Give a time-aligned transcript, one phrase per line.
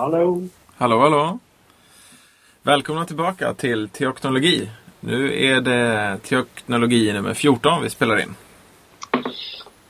[0.00, 0.42] Hallå!
[0.76, 1.38] Hallå, hallå!
[2.62, 4.70] Välkomna tillbaka till Teoknologi.
[5.00, 8.34] Nu är det Teoknologi nummer 14 vi spelar in.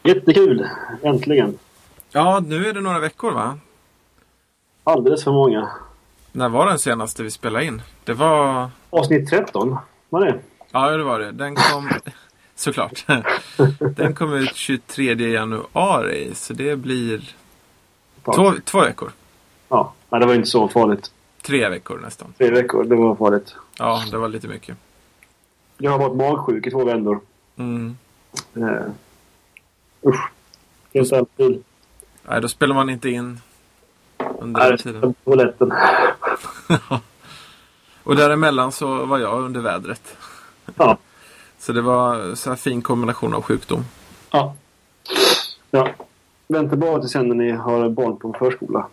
[0.02, 0.66] Jättekul!
[1.02, 1.58] Äntligen!
[2.12, 3.58] Ja, nu är det några veckor va?
[4.84, 5.70] Alldeles för många.
[6.32, 7.82] När var den senaste vi spelade in?
[8.04, 8.70] Det var...
[8.90, 9.76] Avsnitt 13
[10.08, 10.38] var det.
[10.70, 11.32] Ja, det var det.
[11.32, 11.90] Den kom...
[12.54, 13.04] Såklart.
[13.96, 17.34] Den kom ut 23 januari, så det blir
[18.24, 19.10] två, två veckor.
[19.70, 21.12] Ja, det var inte så farligt.
[21.42, 22.34] Tre veckor nästan.
[22.38, 23.54] Tre veckor, det var farligt.
[23.78, 24.76] Ja, det var lite mycket.
[25.78, 27.20] Jag har varit magsjuk i två vändor.
[27.56, 27.96] Mm.
[28.56, 28.82] Uh,
[30.06, 30.30] usch.
[30.94, 31.64] Helt alltid.
[32.28, 33.40] Nej, då spelar man inte in
[34.38, 35.14] under Nej, den tiden.
[35.24, 35.72] toaletten.
[38.02, 40.16] Och däremellan så var jag under vädret.
[40.76, 40.98] Ja.
[41.58, 43.84] Så det var så här fin kombination av sjukdom.
[44.30, 44.54] Ja.
[45.70, 45.88] Ja.
[46.48, 48.86] Vänta bara till sen när ni har barn på en förskola.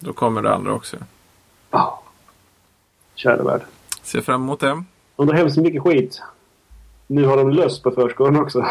[0.00, 0.96] Då kommer det andra också.
[1.70, 2.02] Ja.
[3.14, 3.62] Kära värld.
[4.02, 4.84] Ser fram emot det.
[5.16, 6.22] De drar hem så mycket skit.
[7.06, 8.66] Nu har de löst på förskolan också.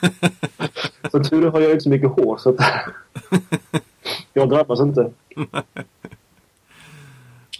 [1.10, 2.56] så tur har jag inte så mycket hår så att
[4.32, 5.12] jag drabbas inte.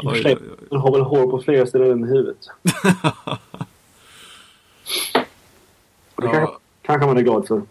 [0.02, 0.66] Oj, oj, oj.
[0.70, 2.46] Man har väl hår på flera ställen än huvudet.
[6.14, 6.32] Och det Ja.
[6.32, 7.62] kanske, kanske man är glad för.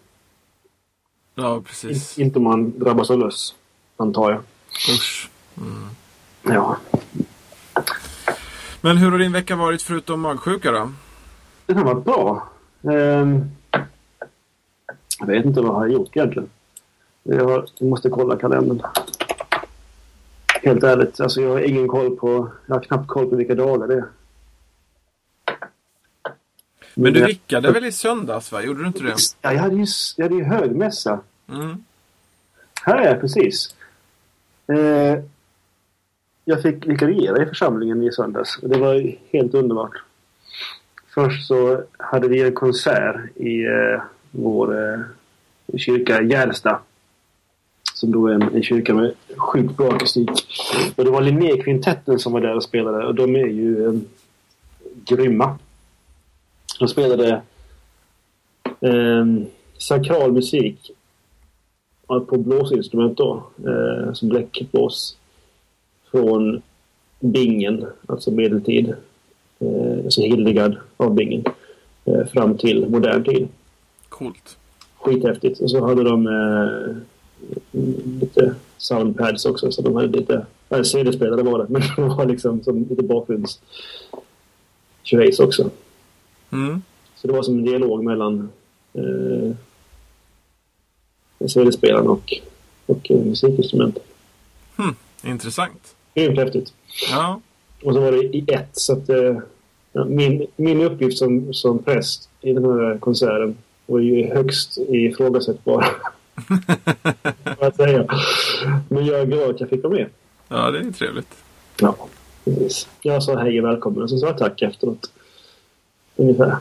[1.36, 2.18] Ja, precis.
[2.20, 3.56] In, inte om man drabbas av löss,
[3.98, 4.42] antar jag.
[4.88, 5.30] Usch.
[6.44, 6.78] Ja.
[8.82, 10.92] Men hur har din vecka varit förutom magsjuka då?
[11.66, 12.50] Det har varit bra.
[12.84, 13.52] Ehm,
[15.20, 16.50] jag vet inte vad jag har gjort egentligen.
[17.24, 18.82] Jag, måste kolla kalendern.
[20.64, 22.52] Helt ärligt, alltså jag har ingen koll på...
[22.66, 24.06] Jag har knappt koll på vilka dagar det är.
[26.94, 28.62] Men du vickade väl i söndags va?
[28.62, 29.16] Gjorde du inte det?
[29.42, 29.86] Ja, jag hade ju,
[30.18, 31.20] jag hade ju högmässa.
[31.50, 31.84] Mm.
[32.82, 33.76] Här är jag precis.
[34.74, 35.24] Eh,
[36.46, 40.04] jag fick vikariera i församlingen i söndags och det var helt underbart.
[41.14, 45.00] Först så hade vi en konsert i eh, vår eh,
[45.78, 46.80] kyrka Gärsta.
[47.94, 50.30] Som då är en, en kyrka med sjukt bra akustik.
[50.96, 53.94] Och det var Linnékvintetten som var där och spelade och de är ju eh,
[55.06, 55.58] grymma.
[56.80, 57.42] De spelade
[58.82, 59.26] eh,
[59.78, 60.92] sakral musik
[62.10, 65.18] på blåsinstrument då, eh, som bläckblås.
[66.12, 66.62] Från
[67.20, 68.94] Bingen, alltså medeltid.
[69.60, 71.44] Eh, alltså Hildegard av Bingen.
[72.06, 73.48] Eh, fram till modern tid.
[74.10, 74.58] Coolt.
[74.96, 75.60] Skithäftigt.
[75.60, 76.96] Och så hade de eh,
[78.22, 79.72] lite soundpads också.
[79.72, 80.46] Så de hade lite...
[80.70, 83.60] Nej, CD-spelare var det, men det var liksom som lite bakgrunds
[85.40, 85.70] också.
[86.52, 86.82] Mm.
[87.16, 88.50] Så det var som en dialog mellan
[88.94, 89.56] eh,
[91.48, 92.34] CD-spelaren och,
[92.86, 94.04] och eh, musikinstrumenten.
[95.24, 95.96] Intressant.
[96.16, 96.74] Grymt häftigt.
[97.12, 97.42] Ja.
[97.84, 99.38] Och så var det i ett så att eh,
[99.94, 105.86] ja, min, min uppgift som, som präst i den här konserten var ju högst ifrågasättbar.
[107.60, 108.06] Jag säga.
[108.90, 110.10] Men jag är glad att jag fick vara med.
[110.48, 111.36] ja, det är trevligt.
[111.82, 112.08] Ja,
[112.46, 112.88] precis.
[113.02, 115.12] Jag sa hej och välkommen och så sa jag tack efteråt.
[116.16, 116.58] Ungefär.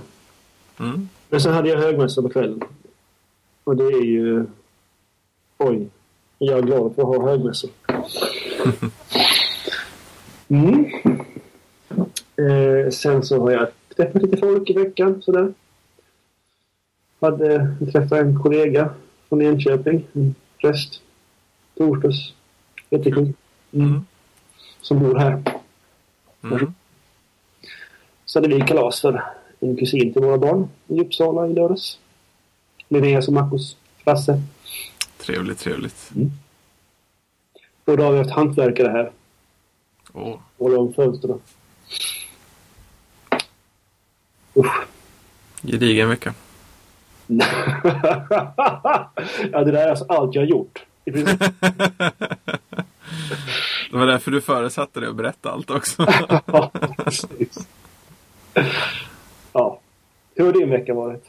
[0.81, 1.09] Mm.
[1.29, 2.63] Men sen hade jag högmässa på kvällen.
[3.65, 4.47] Och det är ju...
[5.59, 5.89] Oj.
[6.39, 7.71] Jag är glad för att ha högmässor.
[10.49, 10.85] Mm.
[12.37, 15.23] Eh, sen så har jag träffat lite folk i veckan.
[15.23, 15.53] Sådär.
[17.21, 18.91] Hade träffat en kollega
[19.29, 20.05] från Enköping.
[20.13, 21.01] En präst.
[21.75, 22.33] Torsdags.
[22.91, 23.33] Jättekul.
[23.73, 24.07] Mm.
[24.81, 25.43] Som bor här.
[26.43, 26.75] Mm.
[28.25, 29.25] Så hade vi kalas för
[29.61, 31.99] en kusin till våra barn i Uppsala i lördags.
[32.89, 34.43] Linneas och Marcos Frasse.
[35.19, 36.11] Trevligt, trevligt.
[37.85, 39.11] Och då har vi haft hantverkare här.
[40.13, 40.37] Åh.
[40.59, 41.41] Hålla om fönstren.
[44.57, 44.87] Usch.
[45.63, 46.35] Gedigen vecka.
[49.53, 50.85] ja, det där är alltså allt jag har gjort.
[53.91, 56.07] Det var därför du föresatte dig att berätta allt också.
[56.47, 57.69] ja, precis.
[59.53, 59.81] Ja.
[60.35, 61.27] Hur har din vecka varit?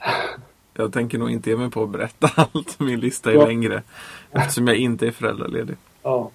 [0.84, 2.80] Jag tänker nog inte ge mig på att berätta allt.
[2.80, 3.46] Min lista är Ja.
[3.48, 3.84] längre.
[4.32, 5.76] Eftersom jag inte är föräldraledig.
[6.04, 6.32] Ja.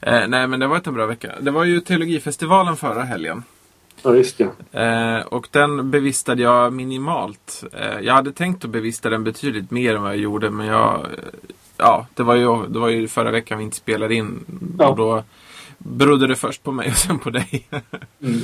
[0.00, 1.32] Eh, nej, men det var en bra vecka.
[1.40, 3.42] Det var ju Teologifestivalen förra helgen.
[4.02, 4.80] Ja, visst ja.
[4.80, 7.64] Eh, och den bevistade jag minimalt.
[7.72, 10.50] Eh, jag hade tänkt att bevista den betydligt mer än vad jag gjorde.
[10.50, 10.94] Men jag...
[11.00, 11.08] Eh,
[11.76, 14.44] ja, det var, ju, det var ju förra veckan vi inte spelade in.
[14.78, 14.88] Ja.
[14.88, 15.24] Och då
[15.78, 17.66] berodde det först på mig och sen på dig.
[18.22, 18.40] Mm.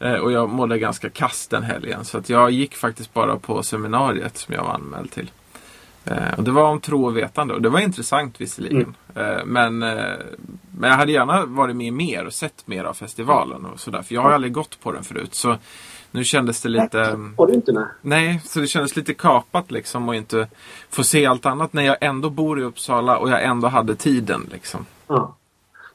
[0.00, 2.04] Eh, och jag mådde ganska kast den helgen.
[2.04, 5.30] Så att jag gick faktiskt bara på seminariet som jag var anmäld till.
[6.04, 8.94] Eh, och det var om tro och vetande och det var intressant visserligen.
[9.14, 13.80] Eh, men, men jag hade gärna varit med mer och sett mer av festivalen och
[13.80, 14.02] sådär.
[14.02, 15.34] För jag har aldrig gått på den förut.
[15.34, 15.56] Så
[16.10, 17.18] nu kändes det lite...
[17.36, 17.72] Har du inte?
[17.72, 17.84] Nej.
[18.02, 20.48] Nej, så det kändes lite kapat liksom och inte
[20.90, 24.48] få se allt annat när jag ändå bor i Uppsala och jag ändå hade tiden
[24.52, 24.86] liksom.
[25.06, 25.34] Ja.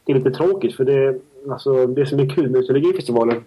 [0.06, 1.19] Det är lite tråkigt för det,
[1.51, 3.44] alltså, det som är kul med Teologifestivalen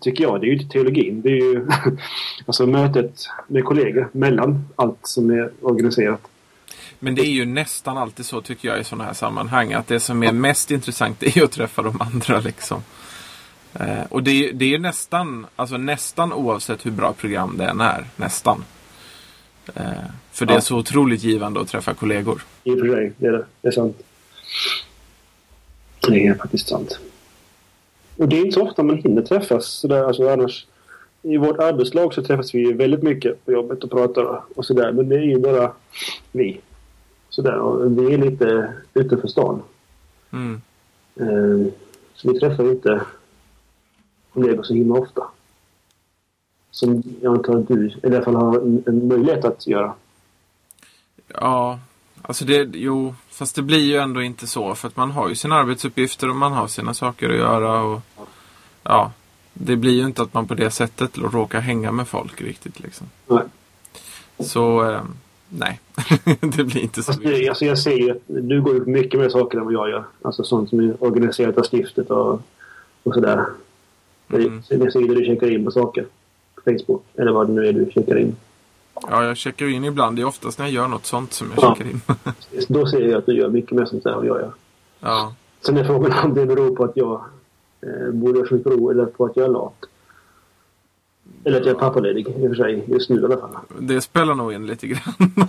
[0.00, 1.22] tycker jag, det är ju inte teologin.
[1.22, 1.66] Det är ju
[2.46, 6.20] alltså mötet med kollegor mellan allt som är organiserat.
[6.98, 10.00] Men det är ju nästan alltid så tycker jag i sådana här sammanhang att det
[10.00, 12.82] som är mest intressant är att träffa de andra liksom.
[13.74, 17.80] Eh, och det, är- det är nästan, alltså nästan oavsett hur bra program det än
[17.80, 18.04] är.
[18.16, 18.64] Nästan.
[19.74, 19.84] Eh,
[20.32, 20.60] för det är Ja.
[20.60, 22.42] så otroligt givande att träffa kollegor.
[22.64, 23.44] I och för sig, det är det.
[23.62, 23.96] Det är sant.
[26.08, 26.98] Det är faktiskt sant.
[28.20, 30.66] Och det är inte så ofta man hinner träffas sådär, alltså annars.
[31.22, 34.92] I vårt arbetslag så träffas vi väldigt mycket på jobbet och pratar och sådär.
[34.92, 35.72] Men det är ju bara
[36.32, 36.60] vi.
[37.28, 39.62] Sådär, och vi är lite utanför stan.
[40.32, 40.60] Mm.
[41.16, 41.72] Eh,
[42.14, 43.00] Så vi träffar inte
[44.32, 45.22] kollegor så himla ofta.
[46.70, 49.94] Som jag antar att du i alla fall har en, en möjlighet att göra.
[51.34, 51.78] Ja,
[52.22, 55.34] alltså det, jo, fast det blir ju ändå inte så för att man har ju
[55.34, 58.00] sina arbetsuppgifter och man har sina saker att göra och
[58.82, 59.12] ja,
[59.52, 63.06] det blir ju inte att man på det sättet råkar hänga med folk riktigt liksom.
[63.26, 63.42] Nej.
[64.38, 65.00] Så, eh,
[65.48, 65.80] nej,
[66.40, 69.28] det blir inte så det, alltså jag ser ju att du går ut mycket mer
[69.28, 70.04] saker än vad jag gör.
[70.22, 72.42] Alltså sånt som är organiserat av stiftet och,
[73.02, 73.44] och sådär.
[74.32, 74.62] Mm.
[74.68, 76.06] Det är sidor du checkar in på saker.
[76.54, 77.02] På Facebook.
[77.14, 78.36] Eller vad det nu är du checkar in.
[79.08, 80.16] Ja, jag checkar in ibland.
[80.16, 81.74] Det är oftast när jag gör något sånt som jag Ja.
[81.74, 82.00] checkar in.
[82.68, 84.52] Då ser jag att du gör mycket mer sånt där än vad jag gör.
[85.00, 85.34] ja.
[85.60, 87.24] Sen är frågan om det beror på att jag
[87.82, 89.74] eh, borde ha försökt ro eller på att jag är lat.
[91.44, 92.84] Eller att jag är pappaledig i och för sig.
[92.86, 93.56] Just nu i alla fall.
[93.78, 95.14] Det spelar nog in lite grann.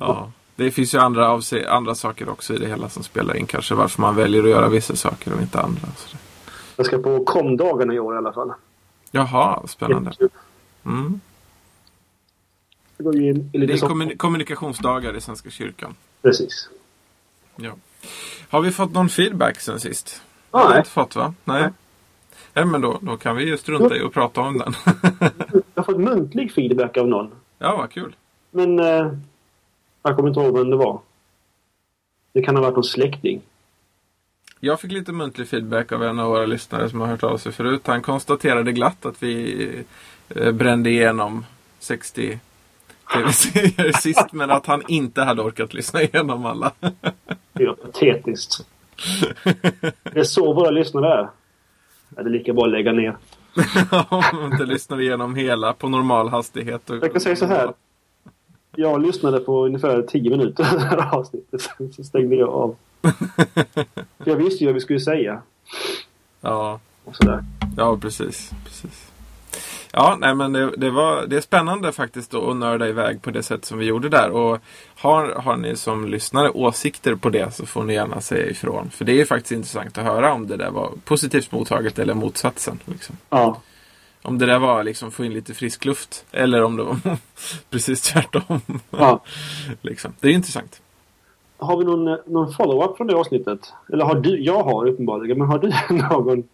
[0.00, 3.46] ja, det finns ju andra, avse- andra saker också i det hela som spelar in
[3.46, 3.74] kanske.
[3.74, 5.80] Varför man väljer att göra vissa saker och inte andra.
[5.96, 6.18] Så det-
[6.76, 8.52] Jag ska på komdagarna i år i alla fall.
[9.10, 10.12] Jaha, spännande.
[10.84, 11.20] Mm.
[12.96, 13.10] Det
[13.66, 15.94] Det är kommun- kommunikationsdagar i Svenska kyrkan.
[16.22, 16.68] Precis.
[17.56, 17.72] Ja.
[18.48, 20.22] Har vi fått någon feedback sen sist?
[20.50, 20.78] Har Nej.
[20.78, 21.34] inte fått va?
[21.44, 21.62] Nej.
[21.62, 21.70] Nej.
[22.52, 24.74] Nej, men då, då kan vi ju strunta i att prata om den.
[25.74, 27.30] Jag har fått muntlig feedback av någon.
[27.58, 28.16] ja, vad kul.
[28.50, 29.12] Men eh,
[30.02, 31.00] jag kommer inte ihåg vem det var.
[32.32, 33.42] Det kan ha varit någon släkting.
[34.60, 37.52] Jag fick lite muntlig feedback av en av våra lyssnare som har hört av sig
[37.52, 37.86] förut.
[37.86, 39.84] Han konstaterade glatt att vi
[40.28, 41.46] eh, brände igenom
[41.78, 42.38] 60
[43.14, 46.72] tv-serier sist men att han inte hade orkat lyssna igenom alla.
[47.52, 48.66] Det är patetiskt.
[50.02, 51.28] Det är så våra lyssnare är.
[52.08, 53.16] Det är lika bra att lägga ner.
[54.08, 56.90] Om man inte lyssnar igenom hela på normal hastighet.
[56.90, 56.96] Och...
[56.96, 57.72] Jag kan säga så här.
[58.76, 61.70] Jag lyssnade på ungefär 10 minuter av det här avsnittet.
[61.96, 62.76] Så stängde jag av.
[64.18, 65.42] För jag visste ju vad vi skulle säga.
[66.40, 67.44] Ja, Och sådär.
[67.76, 68.50] ja precis.
[68.64, 69.12] precis.
[69.92, 73.42] Ja, nej men det, det, var, det är spännande faktiskt att nörda iväg på det
[73.42, 74.30] sätt som vi gjorde där.
[74.30, 74.58] Och
[74.96, 78.90] har, har ni som lyssnare åsikter på det så får ni gärna säga ifrån.
[78.90, 82.78] För det är faktiskt intressant att höra om det där var positivt mottaget eller motsatsen.
[82.84, 83.16] Liksom.
[83.30, 83.60] Ja.
[84.22, 86.24] Om det där var liksom få in lite frisk luft.
[86.32, 86.96] Eller om det var
[87.70, 88.60] precis tvärtom.
[88.90, 89.22] ja.
[89.82, 90.12] liksom.
[90.20, 90.80] Det är intressant.
[91.56, 93.72] Har vi någon, någon follow-up från det avsnittet?
[93.92, 94.44] Eller har du?
[94.44, 95.38] Jag har uppenbarligen.
[95.38, 96.48] Men har du någon?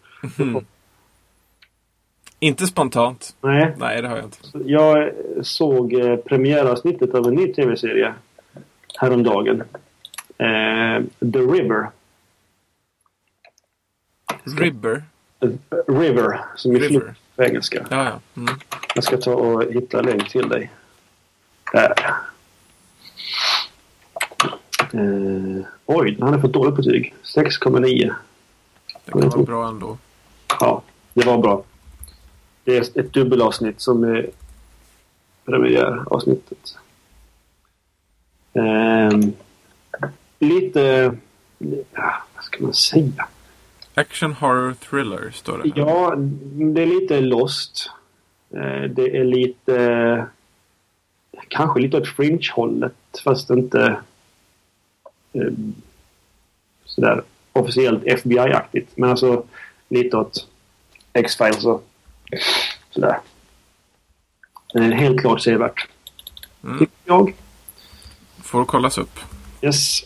[2.43, 3.35] Inte spontant.
[3.41, 3.75] Nej.
[3.77, 4.69] Nej, det har jag inte.
[4.71, 8.13] Jag såg eh, premiäravsnittet av en ny tv-serie
[8.99, 9.61] häromdagen.
[10.37, 11.89] Eh, The River.
[14.57, 15.03] Ribber.
[15.39, 15.49] Eh,
[15.87, 17.13] River, som är River.
[17.35, 17.85] på engelska.
[17.89, 18.41] Ja, ja.
[18.41, 18.53] Mm.
[18.95, 20.71] Jag ska ta och hitta länk till dig.
[21.73, 21.93] Där.
[24.93, 27.13] Eh, oj, den hade fått dåligt betyg.
[27.23, 28.13] 6,9.
[29.05, 29.97] Det kan vara bra ändå.
[30.59, 30.81] Ja,
[31.13, 31.63] det var bra.
[32.63, 34.29] Det är ett dubbelavsnitt som är
[35.45, 36.77] premiäravsnittet.
[38.53, 39.33] Ehm,
[40.39, 41.13] lite...
[41.93, 43.27] Ja, vad ska man säga?
[43.93, 45.63] Action Horror Thriller står det.
[45.63, 45.87] här.
[45.87, 46.13] Ja,
[46.73, 47.89] det är lite Lost.
[48.53, 50.25] Eh, Det är lite...
[51.47, 53.99] Kanske lite åt Fringe-hållet fast inte
[55.33, 55.51] eh,
[56.85, 58.87] sådär officiellt FBI-aktigt.
[58.95, 59.43] Men alltså
[59.89, 60.47] lite åt
[61.13, 61.83] X-Files och
[62.89, 63.19] sådär.
[64.75, 65.87] Eh, Helt klart sevärt.
[66.63, 66.87] Mm.
[67.05, 67.33] Jag.
[68.43, 69.19] Får kollas upp.
[69.61, 70.03] Yes.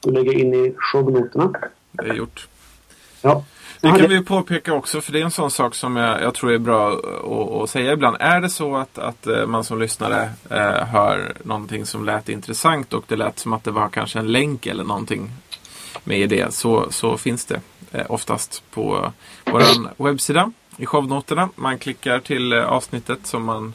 [0.00, 1.52] Du lägger in i shownoterna.
[1.92, 2.48] Det är gjort.
[3.22, 3.44] Ja.
[3.80, 6.52] Det kan vi påpeka också, för det är en sån sak som jag, jag tror
[6.52, 8.16] är bra att, att säga ibland.
[8.20, 12.92] Är det så att, att eh, man som lyssnare eh, hör någonting som lät intressant
[12.92, 15.30] och det lät som att det var kanske en länk eller någonting
[16.04, 17.60] med i det, så, så finns det
[17.92, 19.12] eh, oftast på
[19.44, 21.48] vår webbsida i shownoterna.
[21.56, 23.74] Man klickar till eh, avsnittet som man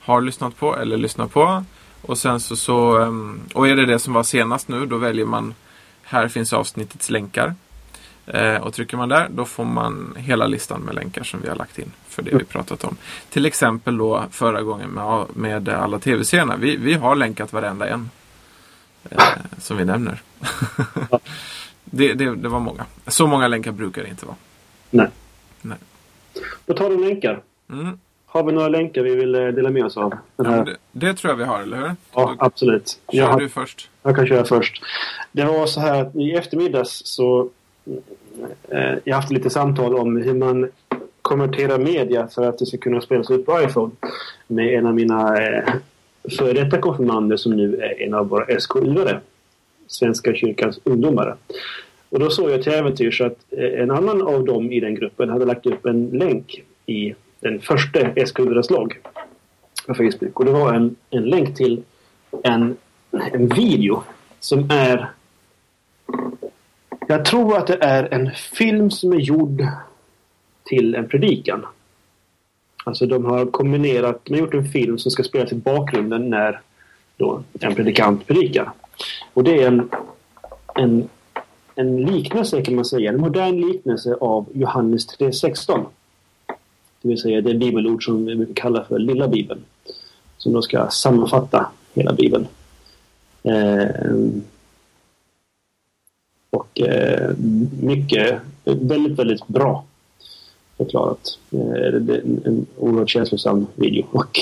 [0.00, 1.64] har lyssnat på eller lyssnar på.
[2.02, 5.26] Och sen så, så ehm, och är det det som var senast nu, då väljer
[5.26, 5.54] man
[6.02, 7.54] här finns avsnittets länkar.
[8.26, 11.56] Eh, och trycker man där, då får man hela listan med länkar som vi har
[11.56, 12.96] lagt in för det vi pratat om.
[13.30, 16.56] Till exempel då förra gången med, med alla tv-serierna.
[16.56, 18.10] Vi, vi har länkat varenda en
[19.58, 20.22] som vi nämner.
[21.90, 22.86] det, det, det var många.
[23.06, 24.36] Så många länkar brukar det inte vara.
[24.90, 25.08] Nej.
[25.62, 25.78] Nej.
[26.66, 27.42] På tal om länkar.
[27.70, 27.98] Mm.
[28.26, 30.14] Har vi några länkar vi vill eh, dela med oss av?
[30.36, 31.84] Ja, det, det tror jag vi har, eller hur?
[31.86, 33.00] Ja, Då absolut.
[33.12, 33.90] kör Jag, du först.
[34.02, 34.82] jag kan köra först.
[35.32, 37.48] Det var så här att i eftermiddags så...
[38.68, 40.70] Eh, jag haft lite samtal om hur man
[41.22, 43.92] konverterar media för att det ska kunna spelas upp på iPhone.
[44.46, 45.74] Med en av mina eh,
[46.38, 49.20] före detta konfirmander som nu är en av våra SKU-are.
[49.90, 51.36] Svenska kyrkans ungdomar.
[52.08, 55.28] Och då såg jag till äventyrs att eh, en annan av dem i den gruppen
[55.28, 58.98] hade lagt upp en länk i den första Eskilstunas logg
[59.86, 60.40] på Facebook.
[60.40, 61.82] Och det var en, en länk till
[62.42, 62.76] en,
[63.32, 64.02] en video
[64.40, 65.10] som är...
[67.08, 69.62] Jag tror att det är en film som är gjord
[70.64, 71.66] till en predikan.
[72.84, 76.60] Alltså de har kombinerat, de har gjort en film som ska spelas i bakgrunden när
[77.16, 78.70] då en predikant predikar.
[79.34, 79.90] Och det är en,
[80.74, 81.08] en,
[81.74, 85.84] en liknelse kan man säga, en modern liknelse av Johannes 3.16.
[87.02, 89.60] Det vill säga det bibelord som vi brukar kalla för lilla bibeln.
[90.38, 92.46] Som då ska sammanfatta hela bibeln.
[93.42, 94.20] Eh,
[96.50, 97.30] och eh,
[97.82, 99.84] mycket, väldigt, väldigt bra
[100.76, 101.38] förklarat.
[101.50, 104.38] Eh, det är en, en oerhört känslosam video och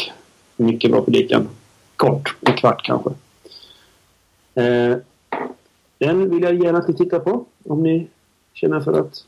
[0.56, 1.48] mycket bra predikan.
[1.96, 3.10] Kort, en kvart kanske.
[4.58, 4.98] Eh,
[5.98, 8.08] den vill jag gärna att ni tittar på om ni
[8.52, 9.24] känner för att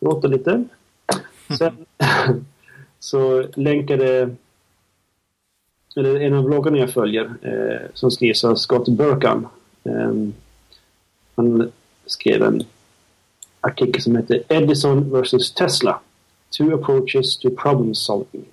[0.00, 0.64] gråta lite.
[1.58, 1.86] Sen
[2.98, 4.36] så länkade
[5.96, 9.48] eller en av bloggarna jag följer eh, som skrivs av Scott Burkham.
[9.84, 10.12] Eh,
[11.34, 11.72] han
[12.06, 12.62] skrev en
[13.60, 16.00] artikel som heter Edison vs Tesla.
[16.58, 18.44] Two approaches to problem solving.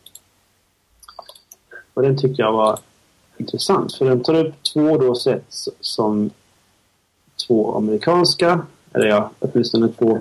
[1.93, 2.79] Och den tyckte jag var
[3.37, 5.45] intressant för den tar upp två då sätt
[5.79, 6.29] som
[7.47, 10.19] två amerikanska, eller ja, åtminstone två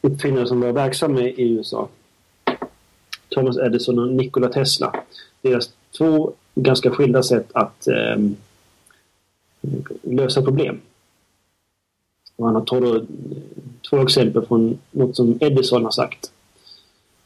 [0.00, 1.88] uppfinnare som var verksamma i USA.
[3.28, 4.94] Thomas Edison och Nikola Tesla.
[5.42, 8.16] Deras två ganska skilda sätt att eh,
[10.02, 10.80] lösa problem.
[12.36, 13.04] Och han tar då,
[13.90, 16.32] två exempel från något som Edison har sagt.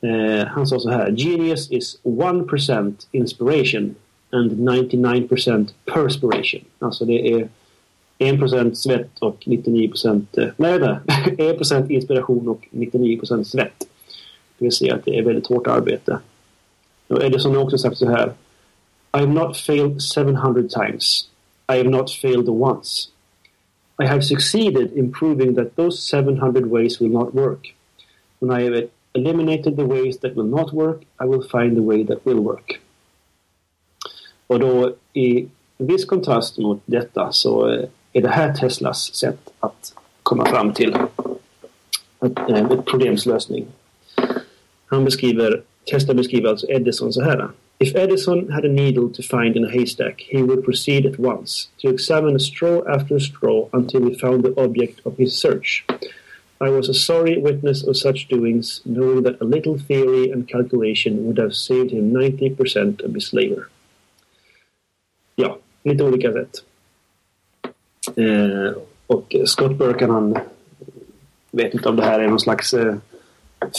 [0.00, 1.10] Eh, han sa så här.
[1.10, 3.94] Genius is 1% inspiration
[4.34, 6.60] and 99% perspiration.
[6.78, 7.48] Alltså det är
[8.18, 10.98] 1% svett och 99% eh, nej, nej,
[11.58, 13.88] 1% inspiration och 99% svett.
[14.58, 16.18] Det vill säga att det är väldigt hårt arbete.
[17.08, 18.32] Och Edison har också sagt så här.
[19.16, 21.28] I have not failed 700 times.
[21.72, 23.08] I have not failed once.
[24.02, 27.74] I have succeeded in proving that those 700 ways will not work.
[28.40, 32.04] When I have eliminated the ways that will not work, I will find the way
[32.04, 32.80] that will work.
[34.46, 35.46] Och då i
[35.78, 40.94] viss kontrast mot detta så eh, är det här Teslas sätt att komma fram till
[42.20, 43.66] ett, eh, ett problemslösning.
[44.86, 47.48] Han beskriver, Tesla beskriver alltså Edison så här.
[47.78, 51.68] If Edison had a needle to find in a haystack, he would proceed at once
[51.82, 55.84] to examine straw after straw until he found the object of his search.
[56.60, 61.26] I was a sorry witness of such doings, knowing that a little theory and calculation
[61.26, 63.68] would have saved him 90% of his labor.
[65.36, 66.64] Ja, lite olika sätt.
[68.16, 68.76] Eh,
[69.06, 70.38] och Scott Burkan han
[71.50, 72.94] vet inte om det här är någon slags eh,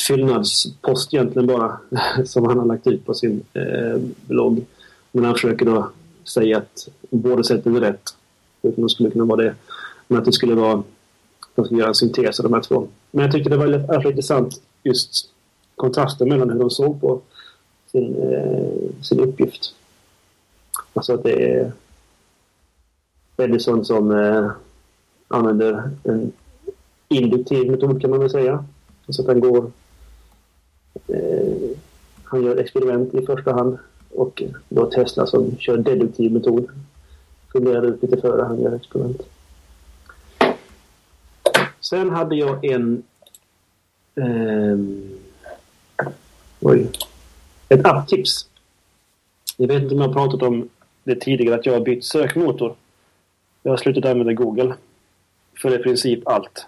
[0.08, 1.78] fyllnadspost egentligen bara
[2.26, 4.66] som han har lagt ut på sin eh, blogg.
[5.12, 5.90] Men han försöker då
[6.24, 8.16] säga att båda sätten är rätt.
[8.62, 9.56] Utan det skulle kunna vara det.
[10.08, 10.84] Men att det skulle vara
[11.56, 12.88] de skulle göra en syntes av de här två.
[13.12, 15.30] Men jag tyckte det var lite alltså, intressant just
[15.76, 17.22] kontrasten mellan hur de såg på
[17.92, 19.76] sin, eh, sin uppgift.
[20.96, 21.72] Alltså att det är
[23.38, 24.52] Edison som eh,
[25.28, 26.32] använder en
[27.08, 28.66] induktiv metod kan man väl säga.
[29.10, 29.72] Så att han går...
[31.08, 31.70] Eh,
[32.24, 33.78] han gör experiment i första hand
[34.10, 36.70] och då Tesla som kör deduktiv metod.
[37.52, 39.22] Funderar ut lite före han gör experiment.
[41.80, 43.04] Sen hade jag en
[44.16, 44.78] Eh,
[46.60, 46.92] oj.
[47.70, 48.48] Ett apptips.
[49.58, 50.70] Jag vet inte om jag har pratat om
[51.06, 52.76] det tidigare att jag har bytt sökmotor.
[53.64, 54.74] Jag har slutat använda Google.
[55.62, 56.68] För i princip allt.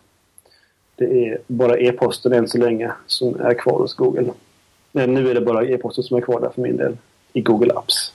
[0.95, 4.33] Det är bara e-posten än så länge som är kvar hos Google.
[4.91, 6.97] Men nu är det bara e-posten som är kvar där för min del.
[7.33, 8.13] I Google Apps.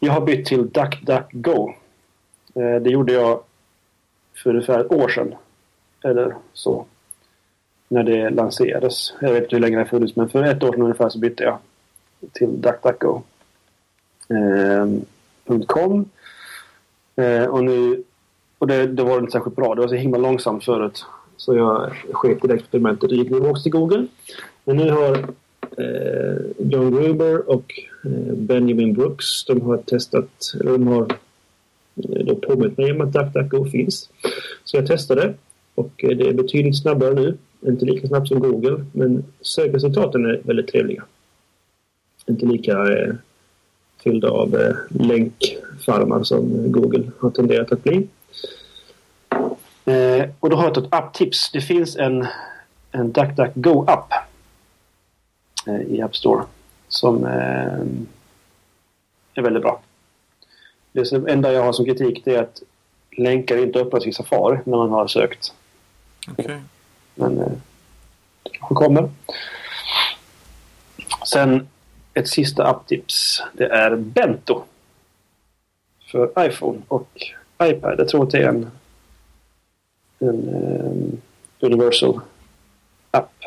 [0.00, 1.68] Jag har bytt till DuckDuckGo.
[2.54, 3.40] Eh, det gjorde jag
[4.42, 5.34] för ungefär ett år sedan.
[6.04, 6.84] Eller så.
[7.88, 9.14] När det lanserades.
[9.20, 11.18] Jag vet inte hur länge det har funnits men för ett år sedan ungefär så
[11.18, 11.58] bytte jag
[12.32, 13.22] till DuckDuckGo.
[14.28, 14.86] Eh,
[15.66, 16.08] .com.
[17.16, 18.02] Eh, och nu
[18.58, 19.74] och det, det, var inte särskilt bra.
[19.74, 21.04] Det var så himla långsamt förut.
[21.36, 24.06] Så jag sket i det experimentet och gick tillbaka till Google.
[24.64, 25.14] Men nu har
[25.78, 27.72] eh, John Gruber och
[28.04, 31.02] eh, Benjamin Brooks de har testat, eller de har
[31.96, 34.10] eh, då påmint mig om att DuckDuckGo finns.
[34.64, 35.34] Så jag testade
[35.74, 37.36] och eh, det är betydligt snabbare nu.
[37.60, 41.04] Inte lika snabbt som Google men sökresultaten är väldigt trevliga.
[42.26, 43.14] Inte lika eh,
[44.04, 48.08] fyllda av eh, länkfarmar som Google har tenderat att bli.
[49.84, 51.50] Eh, och då har jag ett apptips.
[51.52, 52.26] Det finns en,
[52.92, 54.12] en DuckDuckGo-app
[55.66, 56.42] eh, i App Store
[56.88, 57.80] som eh,
[59.34, 59.80] är väldigt bra.
[60.92, 62.62] Det enda jag har som kritik är att
[63.16, 65.52] länkar inte öppnas i Safari när man har sökt.
[66.38, 66.58] Okay.
[67.14, 67.52] Men eh,
[68.42, 69.10] det kanske kommer.
[71.26, 71.68] Sen
[72.14, 73.42] ett sista apptips.
[73.52, 74.62] Det är Bento.
[76.10, 77.08] För iPhone och
[77.62, 77.94] iPad.
[77.98, 78.70] Jag tror att det är en
[80.18, 81.20] en um,
[81.60, 82.20] Universal
[83.10, 83.44] app.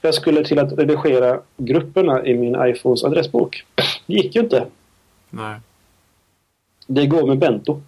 [0.00, 3.66] Jag skulle till att redigera grupperna i min iPhones adressbok.
[4.06, 4.66] Det gick ju inte.
[5.30, 5.60] Nej.
[6.86, 7.82] Det går med Bento.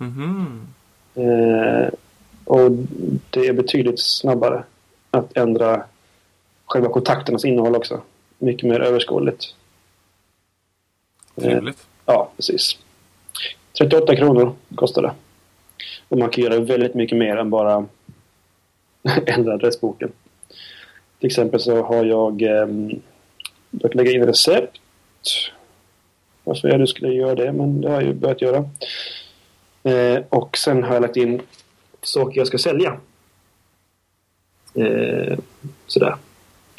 [0.00, 0.66] Mm -hmm.
[1.14, 1.88] eh,
[2.44, 2.70] och
[3.30, 4.64] det är betydligt snabbare
[5.10, 5.84] att ändra
[6.66, 8.00] själva kontakternas innehåll också.
[8.42, 9.54] Mycket mer överskådligt.
[11.40, 11.76] Trevligt.
[11.76, 12.78] Eh, ja, precis.
[13.78, 15.12] 38 kronor kostar det.
[16.08, 17.86] Och man kan göra väldigt mycket mer än bara
[19.26, 20.12] ändra adressboken.
[21.18, 22.42] Till exempel så har jag...
[22.42, 22.68] Eh,
[23.70, 24.78] jag kan lägga in recept.
[26.44, 28.70] Varför jag nu skulle göra det, men det har jag ju börjat göra.
[29.82, 31.42] Eh, och sen har jag lagt in
[32.02, 33.00] saker jag ska sälja.
[34.74, 35.38] Eh,
[35.86, 36.16] sådär.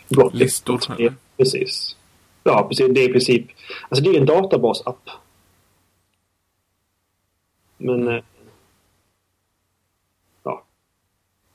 [0.09, 0.33] Blott.
[0.33, 0.79] Listor?
[0.97, 1.95] Ja, precis.
[2.43, 2.87] Ja, precis.
[2.91, 3.47] Det är i princip...
[3.89, 5.09] Alltså det är en databasapp.
[7.77, 8.23] Men eh,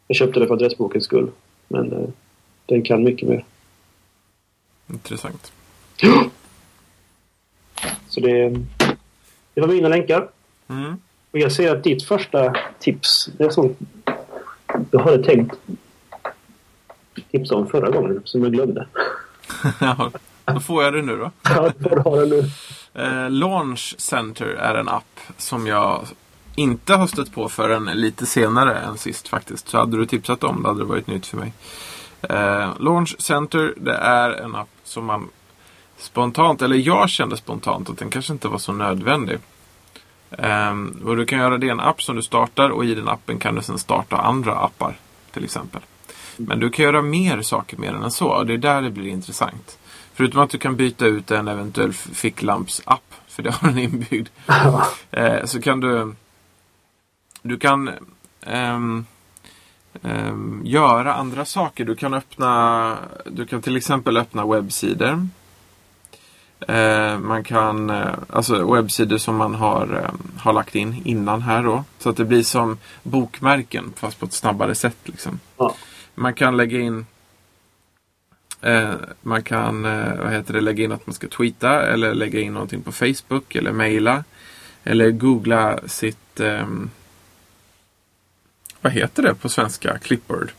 [0.09, 1.31] Jag köpte det för adressbokens skull.
[1.69, 2.09] Men eh,
[2.67, 3.45] den kan mycket mer.
[4.91, 5.53] Intressant.
[8.09, 8.49] Så det,
[9.55, 10.29] det var mina länkar.
[10.69, 10.97] Mm.
[11.31, 13.79] Och jag ser att ditt första tips, det är sånt
[14.91, 15.57] jag hade tänkt
[17.31, 18.87] tipsa om förra gången som jag glömde.
[19.79, 20.11] ja,
[20.45, 21.31] då får jag det nu då.
[21.43, 22.51] ja, då får du ha det nu.
[22.95, 26.07] Eh, Launch Center är en app som jag
[26.55, 29.69] inte har stött på förrän lite senare än sist faktiskt.
[29.69, 31.53] Så hade du tipsat om det hade det varit nytt för mig.
[32.23, 35.29] Eh, Launch Center, det är en app som man
[35.99, 39.39] spontant, eller jag kände spontant att den kanske inte var så nödvändig.
[40.31, 40.73] Eh,
[41.05, 43.39] och du kan göra det i en app som du startar och i den appen
[43.39, 44.97] kan du sedan starta andra appar.
[45.33, 45.81] Till exempel.
[46.39, 48.91] Men du kan göra mer saker med den än så och det är där det
[48.91, 49.79] blir intressant.
[50.15, 54.29] Förutom att du kan byta ut en eventuell ficklampsapp, för det har den inbyggd.
[55.11, 56.15] eh, så kan du
[57.43, 57.91] du kan
[58.47, 59.07] um,
[60.03, 61.85] um, göra andra saker.
[61.85, 65.29] Du kan öppna Du kan till exempel öppna webbsidor.
[66.69, 71.63] Uh, man kan, uh, alltså webbsidor som man har, uh, har lagt in innan här
[71.63, 71.85] då.
[71.99, 74.97] Så att det blir som bokmärken fast på ett snabbare sätt.
[75.05, 75.41] Liksom.
[75.57, 75.75] Ja.
[76.19, 77.07] Man kan lägga in
[79.21, 79.83] man kan
[80.19, 83.55] vad heter det, lägga in att man ska tweeta eller lägga in någonting på Facebook
[83.55, 84.25] eller mejla.
[84.85, 86.91] Eller googla sitt um,
[88.81, 89.99] vad heter det på svenska?
[89.99, 90.51] Clipboard?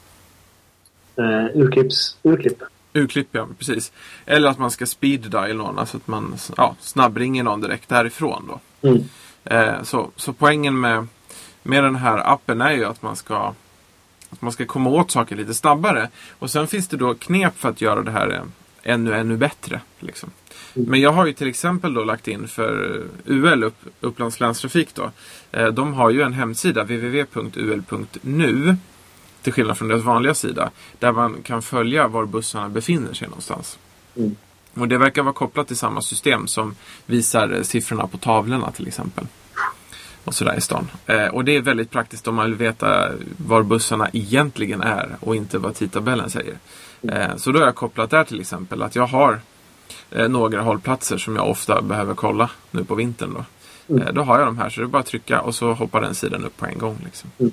[1.19, 2.63] Uh, urklipps, urklipp.
[2.93, 3.47] Urklipp, ja.
[3.57, 3.91] Precis.
[4.25, 5.79] Eller att man ska speed dial någon.
[5.79, 8.47] Alltså att man ja, snabbringer någon direkt därifrån.
[8.47, 8.89] Då.
[8.89, 9.03] Mm.
[9.43, 11.07] Eh, så, så poängen med,
[11.63, 13.53] med den här appen är ju att man ska
[14.29, 16.09] att man ska komma åt saker lite snabbare.
[16.39, 18.41] Och sen finns det då knep för att göra det här eh,
[18.83, 19.81] ännu, ännu bättre.
[19.99, 20.29] Liksom.
[20.73, 25.11] Men jag har ju till exempel då lagt in för UL, upp, Upplands länstrafik då.
[25.51, 28.77] Eh, de har ju en hemsida, www.ul.nu.
[29.41, 30.71] Till skillnad från deras vanliga sida.
[30.99, 33.79] Där man kan följa var bussarna befinner sig någonstans.
[34.15, 34.35] Mm.
[34.73, 39.27] Och det verkar vara kopplat till samma system som visar siffrorna på tavlorna till exempel.
[40.23, 40.91] Och sådär i stan.
[41.05, 45.36] Eh, och det är väldigt praktiskt om man vill veta var bussarna egentligen är och
[45.36, 46.58] inte vad tidtabellen säger.
[47.01, 49.39] Eh, så då har jag kopplat där till exempel att jag har
[50.12, 53.34] eh, några hållplatser som jag ofta behöver kolla nu på vintern.
[53.34, 53.45] Då.
[53.93, 54.08] Mm.
[54.08, 56.01] Eh, då har jag de här så det är bara att trycka och så hoppar
[56.01, 56.97] den sidan upp på en gång.
[57.05, 57.32] Liksom.
[57.38, 57.51] Mm.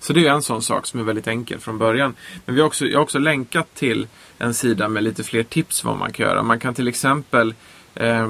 [0.00, 2.14] Så det är en sån sak som är väldigt enkel från början.
[2.44, 4.06] Men vi har också, jag har också länkat till
[4.38, 6.42] en sida med lite fler tips vad man kan göra.
[6.42, 7.54] Man kan till exempel
[7.94, 8.28] eh,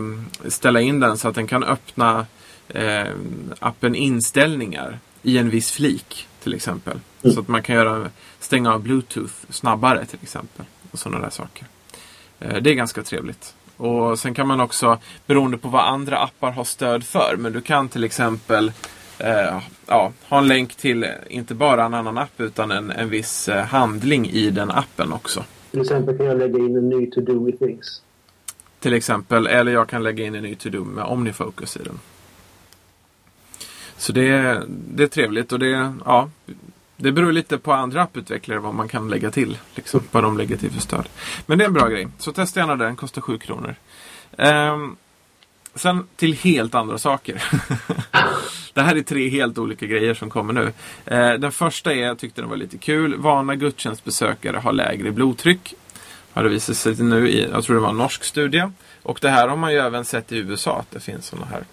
[0.49, 2.27] ställa in den så att den kan öppna
[2.69, 3.07] eh,
[3.59, 7.01] appen inställningar i en viss flik till exempel.
[7.23, 7.35] Mm.
[7.35, 10.67] Så att man kan göra, stänga av Bluetooth snabbare till exempel.
[10.91, 11.67] Och sådana där saker.
[12.41, 13.55] Eh, det är ganska trevligt.
[13.77, 17.61] Och sen kan man också, beroende på vad andra appar har stöd för, men du
[17.61, 18.73] kan till exempel
[19.19, 23.49] eh, ja, ha en länk till inte bara en annan app utan en, en viss
[23.49, 25.45] eh, handling i den appen också.
[25.71, 28.03] Till exempel kan jag lägga in en ny to-do with things.
[28.81, 31.99] Till exempel, eller jag kan lägga in en ny to-do med OmniFocus i den.
[33.99, 36.31] Så det, det är trevligt och det, ja,
[36.97, 39.59] det beror lite på andra apputvecklare vad man kan lägga till.
[39.75, 41.09] Liksom, vad de lägger till för stöd.
[41.47, 42.09] Men det är en bra grej.
[42.19, 43.75] Så testa gärna den, kostar 7 kronor.
[44.37, 44.97] Um,
[45.75, 47.43] sen till helt andra saker.
[48.73, 50.73] det här är tre helt olika grejer som kommer nu.
[51.17, 53.17] Uh, den första är, jag tyckte den var lite kul.
[53.17, 55.75] Vana gudstjänstbesökare har lägre blodtryck.
[56.33, 58.71] Har det visat sig nu i, jag tror det var en norsk studie.
[59.03, 61.65] Och det här har man ju även sett i USA att det finns sådana här.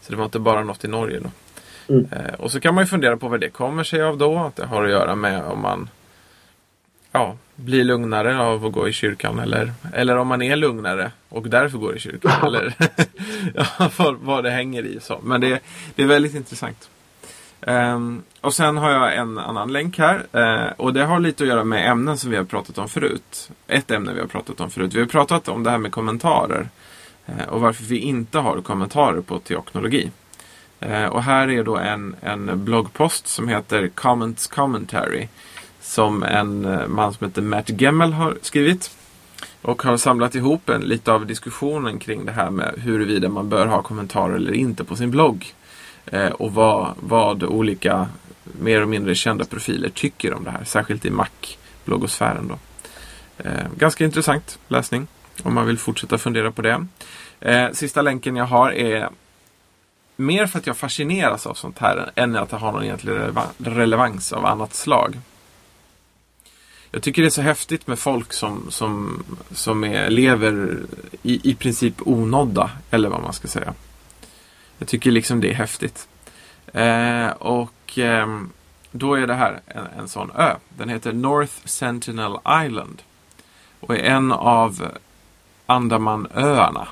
[0.00, 1.30] Så det var inte bara något i Norge då.
[1.88, 2.08] Mm.
[2.12, 4.38] Eh, och så kan man ju fundera på vad det kommer sig av då.
[4.38, 5.88] Att det har att göra med om man
[7.12, 9.38] ja, blir lugnare av att gå i kyrkan.
[9.38, 12.32] Eller, eller om man är lugnare och därför går i kyrkan.
[12.44, 12.74] eller
[13.54, 15.00] ja, vad, det hänger i.
[15.00, 15.20] Så.
[15.22, 15.60] Men det,
[15.94, 16.90] det är väldigt intressant.
[17.60, 20.26] Ehm, och sen har jag en annan länk här.
[20.32, 23.50] Eh, och det har lite att göra med ämnen som vi har pratat om förut.
[23.66, 24.94] Ett ämne vi har pratat om förut.
[24.94, 26.68] Vi har pratat om det här med kommentarer.
[27.26, 30.10] Eh, och varför vi inte har kommentarer på teoknologi.
[30.80, 35.28] Eh, och här är då en, en bloggpost som heter Comments Commentary.
[35.80, 38.90] Som en eh, man som heter Matt Gemmel har skrivit.
[39.62, 43.66] Och har samlat ihop en, lite av diskussionen kring det här med huruvida man bör
[43.66, 45.54] ha kommentarer eller inte på sin blogg.
[46.06, 48.08] Eh, och vad, vad olika
[48.60, 50.64] mer och mindre kända profiler tycker om det här.
[50.64, 52.48] Särskilt i Mac-bloggosfären.
[52.48, 52.58] Då.
[53.38, 55.06] Eh, ganska intressant läsning
[55.42, 56.86] om man vill fortsätta fundera på det.
[57.40, 59.08] Eh, sista länken jag har är
[60.16, 63.14] mer för att jag fascineras av sånt här än att det har någon egentlig
[63.58, 65.18] relevans av annat slag.
[66.90, 70.82] Jag tycker det är så häftigt med folk som, som, som är, lever
[71.22, 73.74] i, i princip onådda, eller vad man ska säga.
[74.78, 76.08] Jag tycker liksom det är häftigt.
[76.72, 78.40] Eh, och eh,
[78.90, 80.56] då är det här en, en sån ö.
[80.68, 83.02] Den heter North Sentinel Island.
[83.80, 84.88] Och är en av
[85.66, 86.88] Andamanöarna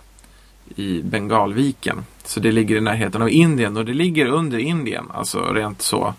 [0.77, 2.05] i Bengalviken.
[2.25, 5.11] Så det ligger i närheten av Indien och det ligger under Indien.
[5.15, 6.15] Alltså rent så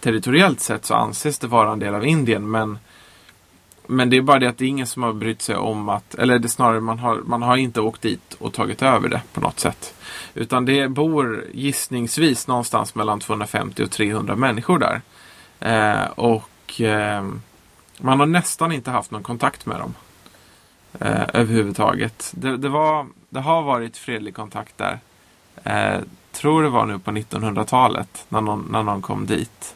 [0.00, 2.50] territoriellt sett så anses det vara en del av Indien.
[2.50, 2.78] Men,
[3.86, 6.14] men det är bara det att det är ingen som har brytt sig om att,
[6.14, 9.40] eller det snarare man har, man har inte åkt dit och tagit över det på
[9.40, 9.94] något sätt.
[10.34, 15.00] Utan det bor gissningsvis någonstans mellan 250 och 300 människor där.
[15.60, 17.24] Eh, och eh,
[17.98, 19.94] man har nästan inte haft någon kontakt med dem.
[21.00, 22.32] Eh, överhuvudtaget.
[22.36, 24.98] Det, det, var, det har varit fredlig kontakt där.
[25.64, 26.00] Eh,
[26.32, 29.74] tror det var nu på 1900-talet när någon, när någon kom dit.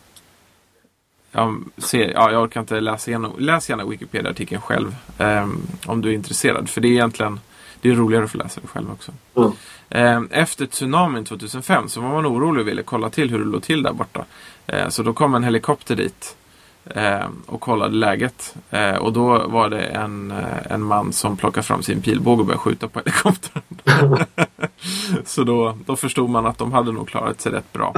[1.32, 3.32] Jag, ser, ja, jag orkar inte läsa igenom.
[3.38, 4.96] Läs gärna Wikipedia-artikeln själv.
[5.18, 5.48] Eh,
[5.86, 6.68] om du är intresserad.
[6.70, 7.40] För det är egentligen
[7.80, 9.12] det är roligare att få läsa det själv också.
[9.36, 9.52] Mm.
[9.88, 13.62] Eh, Efter tsunamin 2005 så var man orolig och ville kolla till hur det låg
[13.62, 14.24] till där borta.
[14.66, 16.36] Eh, Så då kom en helikopter dit
[16.84, 18.54] eh, och kollade läget.
[18.70, 22.46] Eh, Och då var det en, eh, en man som plockade fram sin pilbåge och
[22.46, 23.62] började skjuta på helikoptern.
[25.24, 27.94] så då, då förstod man att de hade nog klarat sig rätt bra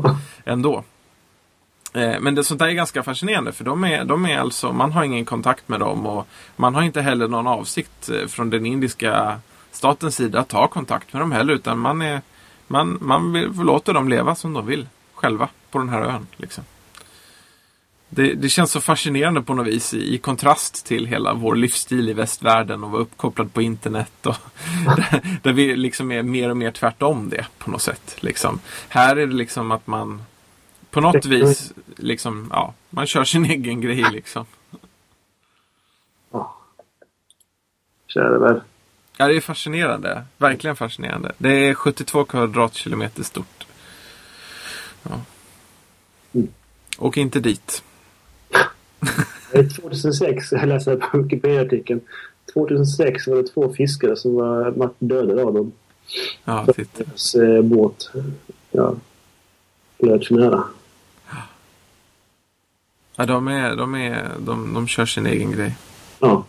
[0.44, 0.84] ändå.
[1.94, 4.92] Eh, Men det, sånt där är ganska fascinerande för de är, de är alltså, man
[4.92, 8.66] har ingen kontakt med dem och man har inte heller någon avsikt eh, från den
[8.66, 9.40] indiska
[9.72, 12.20] statens sida att ta kontakt med dem heller utan man, är,
[12.66, 16.26] man, man vill, låter dem leva som de vill själva på den här ön.
[16.36, 16.64] Liksom.
[18.10, 22.08] Det, det känns så fascinerande på något vis i, i kontrast till hela vår livsstil
[22.08, 24.26] i västvärlden och vara uppkopplad på internet.
[24.26, 24.36] Och
[24.96, 28.16] där, där vi liksom är mer och mer tvärtom det på något sätt.
[28.20, 28.60] Liksom.
[28.88, 30.22] Här är det liksom att man
[30.90, 34.46] på något vis liksom, ja, man kör sin egen grej liksom.
[36.30, 36.56] Ja.
[38.06, 38.62] Kära värld.
[39.16, 40.24] Ja, det är fascinerande.
[40.36, 41.32] Verkligen fascinerande.
[41.38, 43.66] Det är 72 kvadratkilometer stort.
[45.02, 45.20] Ja.
[46.32, 46.48] Mm.
[46.98, 47.82] Och inte dit.
[49.52, 52.00] Eh, 2006, jag läste på Wikipedia-artikeln.
[52.54, 55.72] 2006 var det två fiskare som var dödade av dem.
[56.44, 57.04] Ja, titta.
[57.04, 58.10] Deras eh, båt.
[58.70, 58.94] Ja.
[60.00, 60.64] flöt för nära.
[63.16, 65.76] Ja, de, är, de, är, de, de kör sin egen grej.
[66.18, 66.44] Ja.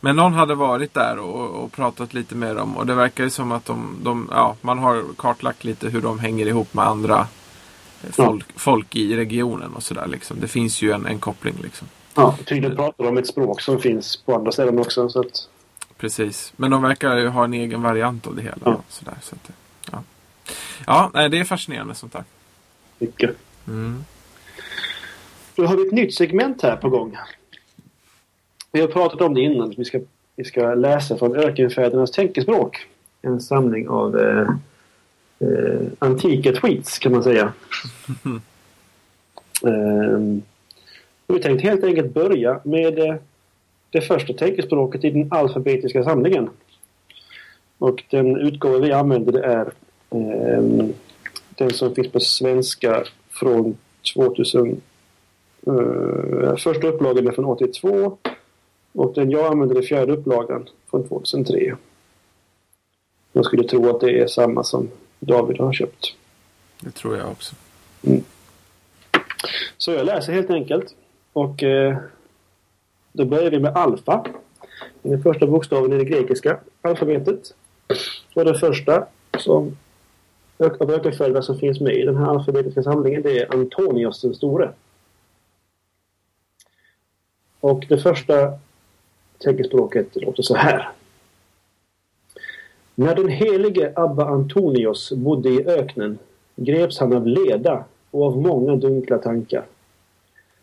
[0.00, 3.30] Men någon hade varit där och, och pratat lite med dem och det verkar ju
[3.30, 7.26] som att de, de, ja, man har kartlagt lite hur de hänger ihop med andra
[8.12, 10.06] folk, folk i regionen och sådär.
[10.06, 10.40] Liksom.
[10.40, 11.54] Det finns ju en, en koppling.
[11.62, 11.88] Liksom.
[12.14, 15.08] Ja, tydligen pratar de om ett språk som finns på andra ställen också.
[15.08, 15.48] Så att...
[15.96, 18.56] Precis, men de verkar ju ha en egen variant av det hela.
[18.64, 18.82] Ja.
[18.88, 19.50] Sådär, så att,
[20.86, 22.24] ja, ja det är fascinerande sånt där.
[22.98, 23.36] Mycket.
[23.66, 24.04] Mm.
[25.54, 27.16] Då har vi ett nytt segment här på gång.
[28.72, 29.74] Vi har pratat om det innan.
[29.76, 30.00] Vi ska,
[30.36, 32.86] vi ska läsa från Ökenfädernas tänkespråk.
[33.22, 34.48] En samling av eh,
[35.44, 37.52] eh, antika tweets kan man säga.
[39.66, 40.18] eh,
[41.26, 43.14] vi tänkte helt enkelt börja med eh,
[43.90, 46.50] det första tänkespråket i den alfabetiska samlingen.
[47.78, 49.72] Och den utgåva vi använder det är
[50.10, 50.86] eh,
[51.48, 53.76] den som finns på svenska från
[54.14, 54.80] 2000
[55.68, 58.18] Uh, första upplagan är från 82
[58.92, 61.76] och den jag använder är fjärde upplagan från 2003.
[63.32, 64.88] Jag skulle tro att det är samma som
[65.24, 66.14] David har köpt.
[66.80, 67.54] Det tror jag också.
[69.76, 70.94] Så jag läser helt enkelt.
[71.32, 71.96] Och uh,
[73.12, 74.26] då börjar vi med alfa.
[75.02, 77.54] Den första bokstaven i det grekiska alfabetet.
[78.34, 79.06] Och den första
[79.38, 79.76] som
[80.58, 84.72] av ökenföljderna som finns med i den här alfabetiska samlingen det är Antonios den store.
[87.60, 88.58] Och det första
[89.38, 90.92] teckenspråket låter så här.
[92.94, 96.18] När den helige Abba Antonios bodde i öknen
[96.56, 99.64] greps han av leda och av många dunkla tankar.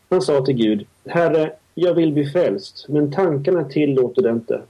[0.10, 4.62] Han sa till Gud, Herre, jag vill bli frälst, men tankarna tillåter det inte.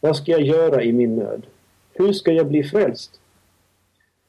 [0.00, 1.46] Vad ska jag göra i min nöd?
[1.92, 3.20] Hur ska jag bli frälst?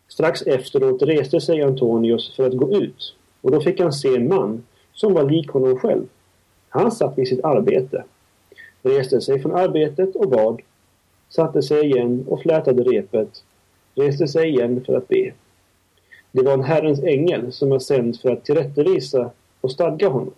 [0.08, 4.28] Strax efteråt reste sig Antonios för att gå ut och då fick han se en
[4.28, 6.06] man som var lik honom själv.
[6.70, 8.04] Han satt vid sitt arbete,
[8.82, 10.62] reste sig från arbetet och bad,
[11.32, 13.44] satte sig igen och flätade repet,
[13.96, 15.34] reste sig igen för att be.
[16.32, 20.34] Det var en Herrens ängel som var sänd för att tillrättavisa och stadga honom.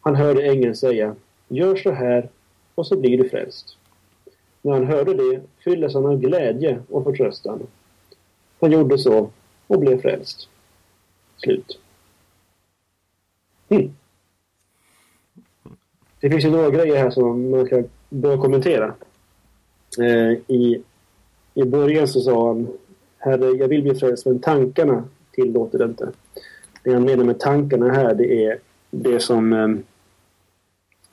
[0.00, 1.16] Han hörde ängeln säga,
[1.48, 2.28] gör så här
[2.74, 3.76] och så blir du frälst.
[4.62, 7.66] När han hörde det fylldes han av glädje och förtröstan.
[8.60, 9.30] Han gjorde så
[9.66, 10.48] och blev frälst.
[11.36, 11.78] Slut.
[13.68, 13.94] Hmm.
[16.20, 18.94] Det finns ju några grejer här som man kan börja kommentera.
[19.98, 20.82] Eh, i,
[21.54, 22.68] I början så sa han
[23.18, 26.08] Herre, jag vill bli frälst men tankarna tillåter det inte.
[26.82, 28.58] Det han menar med tankarna här det är
[28.90, 29.70] det som eh,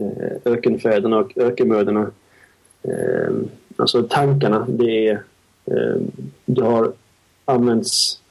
[0.07, 2.11] eh ökenfäderna och ökenmöderna
[2.83, 3.35] eh,
[3.75, 5.23] alltså tankarna det är
[5.65, 6.01] eh,
[6.45, 6.93] det har
[7.45, 8.21] använts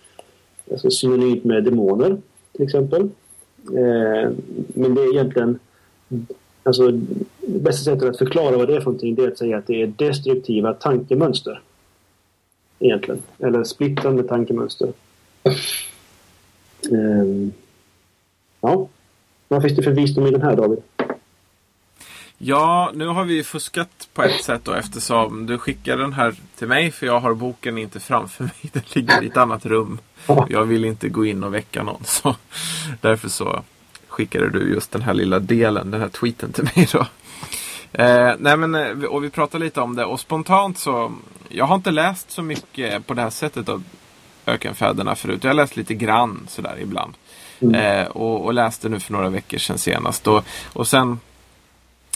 [0.71, 2.17] alltså synonymt med demoner
[2.53, 3.03] till exempel.
[3.67, 4.31] Eh,
[4.69, 5.59] men det är egentligen
[6.69, 9.59] Alltså, det bästa sättet att förklara vad det är för någonting det är att säga
[9.59, 11.61] att det är destruktiva tankemönster.
[12.79, 13.23] Egentligen.
[13.39, 14.93] Eller splittrande tankemönster.
[16.91, 17.53] Um,
[18.61, 18.89] ja.
[19.49, 20.79] Vad finns det för visdom i den här David?
[22.39, 26.69] Ja, nu har vi fuskat på ett sätt då eftersom du skickar den här till
[26.69, 28.71] mig för jag har boken inte framför mig.
[28.73, 29.99] Den ligger i ett annat rum.
[30.49, 32.05] Jag vill inte gå in och väcka någon.
[32.05, 32.37] Så
[33.01, 33.63] därför så
[34.19, 37.07] skickade du just den här lilla delen, den här tweeten till mig då.
[37.93, 41.13] Eh, nej men, eh, och vi pratade lite om det och spontant så,
[41.49, 43.83] jag har inte läst så mycket på det här sättet av
[44.47, 45.45] Ökenfäderna förut.
[45.45, 47.15] Jag har läst lite grann sådär ibland.
[47.61, 47.75] Mm.
[47.75, 50.27] Eh, och, och, läste nu för några veckor sedan senast.
[50.27, 51.21] Och, och, sen,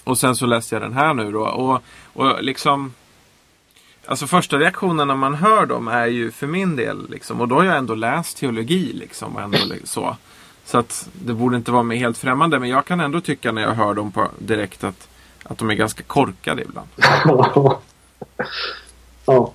[0.05, 1.47] och sen så läste jag den här nu då.
[1.47, 2.95] Och, och liksom
[4.07, 7.55] Alltså första reaktionen när man hör dem är ju för min del liksom, och då
[7.55, 9.37] har jag ändå läst teologi liksom.
[9.37, 10.17] Och ändå, så.
[10.65, 12.59] Så att det borde inte vara mig helt främmande.
[12.59, 15.09] Men jag kan ändå tycka när jag hör dem på direkt att,
[15.43, 16.89] att de är ganska korkade ibland.
[19.27, 19.53] ja.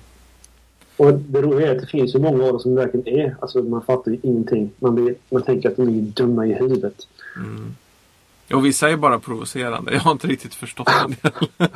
[0.96, 3.62] Och det roliga är att det finns ju många av dem som verkligen är, alltså
[3.62, 4.70] man fattar ju ingenting.
[4.78, 7.06] Man, blir, man tänker att de är dumma i huvudet.
[7.36, 7.74] Mm.
[8.52, 9.92] Och vissa är bara provocerande.
[9.92, 11.32] Jag har inte riktigt förstått det.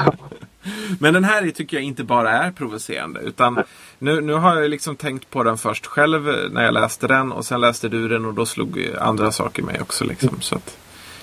[0.99, 3.21] Men den här tycker jag inte bara är provocerande.
[3.21, 3.63] Utan
[3.99, 7.33] nu, nu har jag liksom tänkt på den först själv när jag läste den.
[7.33, 10.05] Och sen läste du den och då slog andra saker mig också.
[10.05, 10.41] Liksom.
[10.41, 10.79] Så att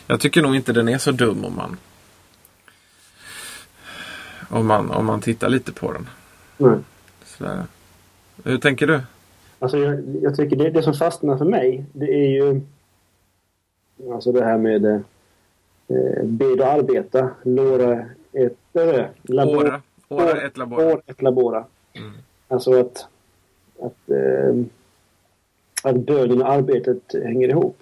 [0.07, 1.77] jag tycker nog inte den är så dum om man
[4.49, 6.09] om man, om man tittar lite på den.
[6.59, 6.83] Mm.
[7.25, 7.63] Sådär.
[8.43, 9.01] Hur tänker du?
[9.59, 12.61] Alltså jag, jag tycker det, det som fastnar för mig det är ju
[14.13, 15.03] Alltså det här med
[15.89, 17.29] eh, bed och arbeta.
[17.43, 18.57] Lora ett...
[18.73, 19.81] Äh, labora.
[20.07, 20.85] Ora ett labora.
[20.85, 21.65] År ett labora.
[21.93, 22.11] Mm.
[22.47, 23.07] Alltså att...
[23.79, 24.65] att eh,
[25.83, 27.77] att bönen och arbetet hänger ihop.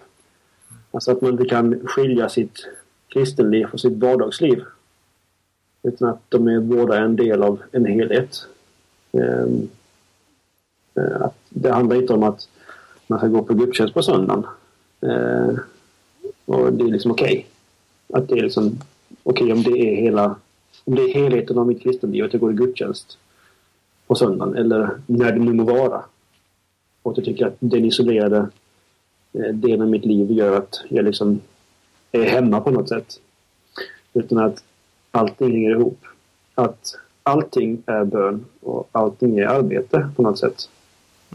[0.92, 2.68] Alltså att man inte kan skilja sitt
[3.08, 4.64] kristenliv från sitt vardagsliv.
[5.84, 8.48] Utan att de är båda en del av en helhet.
[9.12, 9.48] Eh,
[11.22, 12.50] att det handlar inte om att
[13.08, 14.46] man ska gå på gudstjänst på söndagen.
[15.02, 15.60] Ehm,
[16.46, 17.48] och det är liksom okej.
[18.14, 18.80] Att det är liksom
[19.24, 20.36] okej okay, om det är hela
[20.86, 23.18] om det är helheten av mitt kristenliv att jag går i gudstjänst
[24.08, 26.04] på söndagen eller när det nu må vara.
[27.02, 28.50] Och att jag tycker att den isolerade
[29.34, 31.40] eh, delen av mitt liv gör att jag liksom
[32.12, 33.20] är hemma på något sätt.
[34.14, 34.64] Utan att
[35.12, 36.00] allting hänger ihop.
[36.56, 40.70] Att allting är bön och allting är arbete på något sätt.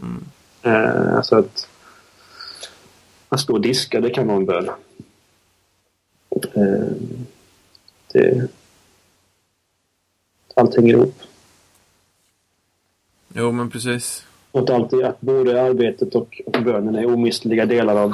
[0.01, 0.23] Mm.
[0.61, 1.69] Eh, alltså att,
[3.29, 4.69] att stå och diska, det kan vara en bön.
[6.45, 6.91] Eh,
[8.11, 8.47] det,
[10.55, 11.15] allt hänger ihop.
[13.33, 14.25] Jo, men precis.
[14.51, 18.13] Och alltid, att både arbetet och, och bönen är omistliga delar av,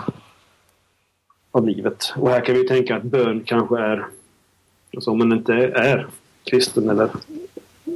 [1.51, 2.13] av livet.
[2.15, 4.07] Och här kan vi tänka att bön kanske är,
[4.95, 6.07] alltså om man inte är
[6.43, 7.09] kristen eller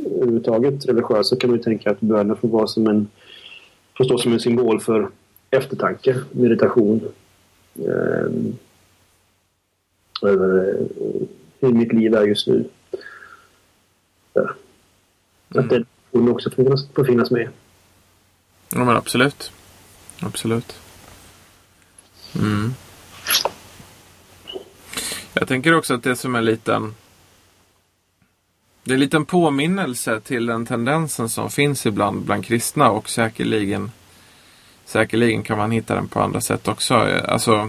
[0.06, 3.08] överhuvudtaget religiös så kan man tänka att bönen får vara som en,
[3.98, 5.10] får stå som en symbol för
[5.50, 7.02] eftertanke, meditation.
[7.76, 8.32] Eh,
[10.22, 10.86] över eh,
[11.60, 12.70] hur mitt liv är just nu.
[14.34, 14.50] Mm.
[15.56, 17.50] Att det borde också finnas, få finnas med.
[18.70, 19.52] Ja men absolut.
[20.20, 20.80] Absolut.
[22.36, 22.74] Mm.
[25.34, 26.96] Jag tänker också att det som är liten
[28.84, 33.92] det är en liten påminnelse till den tendensen som finns ibland bland kristna och säkerligen
[34.86, 36.94] Säkerligen kan man hitta den på andra sätt också.
[36.94, 37.68] Alltså, eh,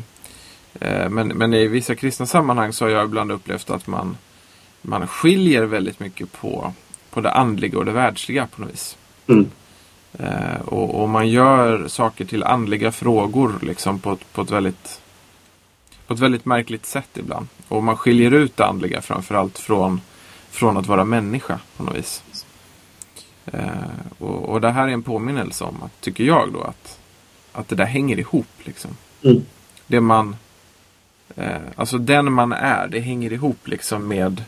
[1.11, 4.17] men, men i vissa kristna sammanhang så har jag ibland upplevt att man,
[4.83, 6.73] man skiljer väldigt mycket på,
[7.11, 8.97] på det andliga och det världsliga på något vis.
[9.27, 9.51] Mm.
[10.19, 15.01] Eh, och, och, man gör saker till andliga frågor liksom på, på, ett väldigt,
[16.07, 17.47] på ett väldigt märkligt sätt ibland.
[17.69, 20.01] Och man skiljer ut det andliga framförallt från,
[20.51, 22.23] från att vara människa på något vis.
[23.47, 23.69] Eh,
[24.19, 26.99] och, och, det här är en påminnelse om, att, tycker jag då, att,
[27.53, 28.47] att det där hänger ihop.
[28.65, 28.91] Liksom.
[29.23, 29.43] Mm.
[29.87, 30.37] Det man,
[31.37, 34.45] eh, alltså den man är, det hänger ihop liksom med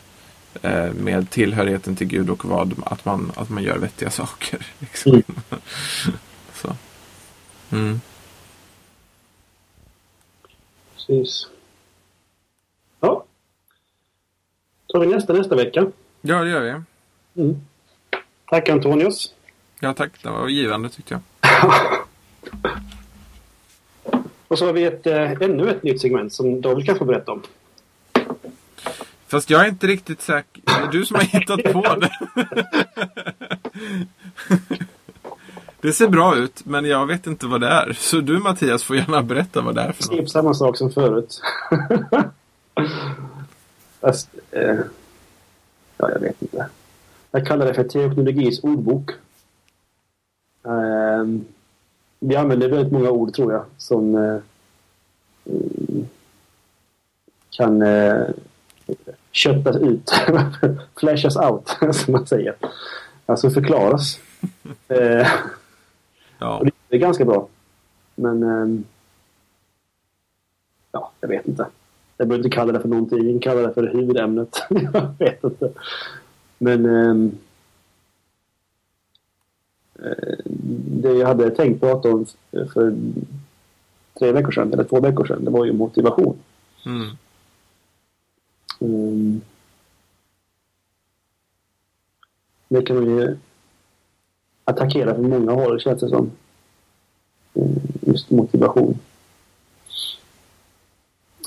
[0.61, 4.67] Eh, med tillhörigheten till Gud och vad, att, man, att man gör vettiga saker.
[4.79, 5.11] Liksom.
[5.11, 5.23] Mm.
[6.53, 6.75] Så.
[7.71, 8.01] Mm.
[10.93, 11.47] Precis.
[12.99, 13.25] Ja.
[14.87, 15.91] tar vi nästa nästa vecka.
[16.21, 17.41] Ja, det gör vi.
[17.41, 17.61] Mm.
[18.45, 19.33] Tack Antonius.
[19.79, 20.11] Ja, tack.
[20.23, 21.21] Det var givande tyckte jag.
[24.47, 27.31] och så har vi ett, äh, ännu ett nytt segment som David kan få berätta
[27.31, 27.41] om.
[29.27, 30.61] Fast jag är inte riktigt säker.
[30.65, 32.11] Det är du som har hittat på det.
[35.81, 37.93] Det ser bra ut, men jag vet inte vad det är.
[37.93, 40.31] Så du Mattias får gärna berätta vad det är för något.
[40.31, 41.41] Samma sak som förut.
[44.01, 44.79] Fast, eh,
[45.97, 46.69] ja, jag vet inte.
[47.31, 49.11] Jag kallar det för teknologis ordbok.
[50.65, 51.25] Eh,
[52.19, 54.39] vi använder väldigt många ord, tror jag, som eh,
[57.49, 58.25] kan eh,
[59.31, 60.11] köttas ut.
[60.99, 62.55] Flashas out, som man säger.
[63.25, 64.19] Alltså förklaras.
[64.87, 65.27] eh,
[66.39, 66.63] ja.
[66.89, 67.47] det är ganska bra.
[68.15, 68.43] Men...
[68.43, 68.81] Eh,
[70.91, 71.67] ja, jag vet inte.
[72.17, 73.23] Jag behöver inte kalla det för någonting.
[73.23, 74.63] Jag kan kalla det för huvudämnet.
[74.69, 75.71] jag vet inte.
[76.57, 77.37] Men...
[80.03, 80.37] Eh,
[81.01, 82.95] det jag hade tänkt prata om för
[84.19, 86.37] tre veckor sedan, eller två veckor sedan, det var ju motivation.
[86.85, 87.09] Mm.
[88.79, 89.41] Um,
[92.67, 93.37] det kan man ju
[94.63, 96.31] attackera från många håll känns det som.
[97.53, 98.99] Um, just motivation.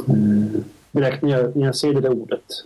[0.06, 2.64] Um, direkt när jag, när jag ser det där ordet.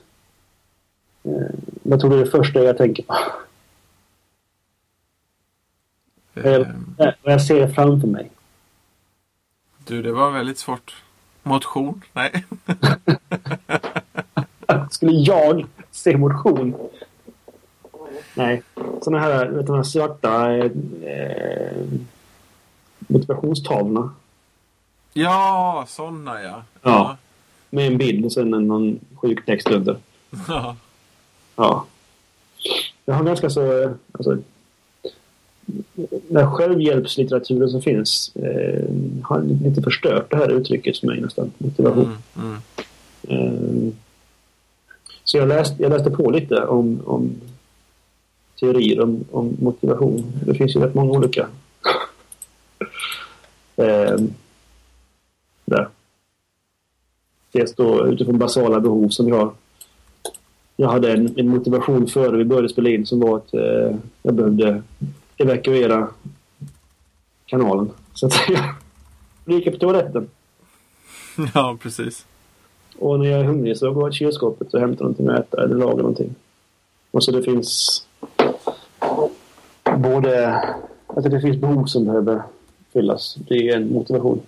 [1.82, 3.14] Vad tror du det första jag tänker på?
[6.34, 6.66] Jag,
[7.22, 8.30] jag ser det framför mig.
[9.86, 11.02] Du, det var väldigt svårt.
[11.42, 12.02] Motion?
[12.12, 12.44] Nej.
[14.90, 16.74] Skulle jag se motion?
[18.34, 18.62] Nej.
[19.02, 21.82] Sådana här, vet du, svarta eh,
[22.98, 24.14] motivationstavlorna.
[25.12, 26.62] Ja, sådana ja.
[26.82, 27.16] ja.
[27.70, 29.96] Med en bild och sen en, någon sjuk text under.
[30.48, 30.76] Ja.
[31.56, 31.86] Ja.
[33.04, 33.94] Jag har ganska så...
[34.12, 34.38] Alltså,
[36.28, 38.84] den självhjälpslitteraturen som finns eh,
[39.22, 41.52] har lite förstört det här uttrycket för mig nästan.
[41.58, 42.10] Motivation.
[42.36, 42.56] Mm,
[43.28, 43.86] mm.
[43.86, 43.92] Eh,
[45.24, 47.34] så jag läste, jag läste på lite om, om
[48.60, 50.32] teorier om, om motivation.
[50.46, 51.48] Det finns ju rätt många olika.
[53.76, 54.16] Eh,
[55.64, 55.88] där.
[57.52, 59.54] Dels då utifrån basala behov som jag
[60.76, 64.34] jag hade en, en motivation före vi började spela in som var att eh, jag
[64.34, 64.82] behövde
[65.36, 66.08] evakuera
[67.46, 67.90] kanalen.
[68.12, 68.32] Så att
[69.44, 70.28] jag gick på toaletten.
[71.54, 72.26] Ja, precis.
[72.98, 75.62] Och när jag är hungrig så går jag till kylskåpet och hämtar någonting att äta
[75.62, 76.34] eller lagar någonting.
[77.10, 78.06] Och så det finns
[79.96, 80.54] både
[81.06, 82.42] att det finns behov som behöver
[82.92, 83.34] fyllas.
[83.34, 84.42] Det är en motivation.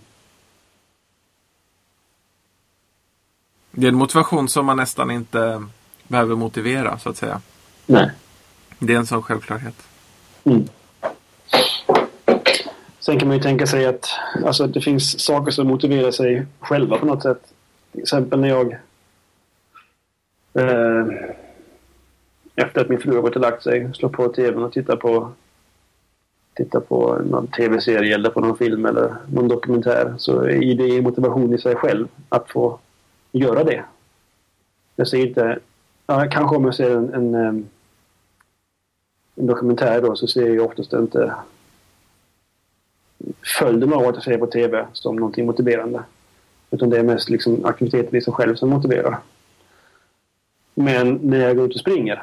[3.71, 5.65] Det är en motivation som man nästan inte
[6.09, 7.41] behöver motivera, så att säga.
[7.87, 8.11] Nej.
[8.79, 9.89] Det är en sån självklarhet.
[10.47, 10.69] Mm.
[13.01, 14.09] Sen kan man ju tänka sig att
[14.45, 17.53] alltså, det finns saker som motiverar sig själva på något sätt.
[17.93, 18.73] Till exempel när jag
[20.55, 21.07] eh,
[22.55, 25.33] efter att min fru har gått och lagt sig slår på tvn och tittar på
[26.55, 31.55] tittar på någon tv-serie eller på någon film eller någon dokumentär så är det motivation
[31.55, 32.79] i sig själv att få
[33.33, 33.85] göra det.
[34.97, 35.59] Jag ser inte...
[36.07, 37.65] Ja, kanske om jag ser en, en, eh,
[39.37, 41.35] en dokumentär då så ser jag oftast inte
[43.59, 46.05] följden av att jag ser på tv som någonting motiverande.
[46.71, 49.19] Utan det är mest liksom aktiviteten i sig själv som motiverar.
[50.75, 52.23] Men när jag går ut och springer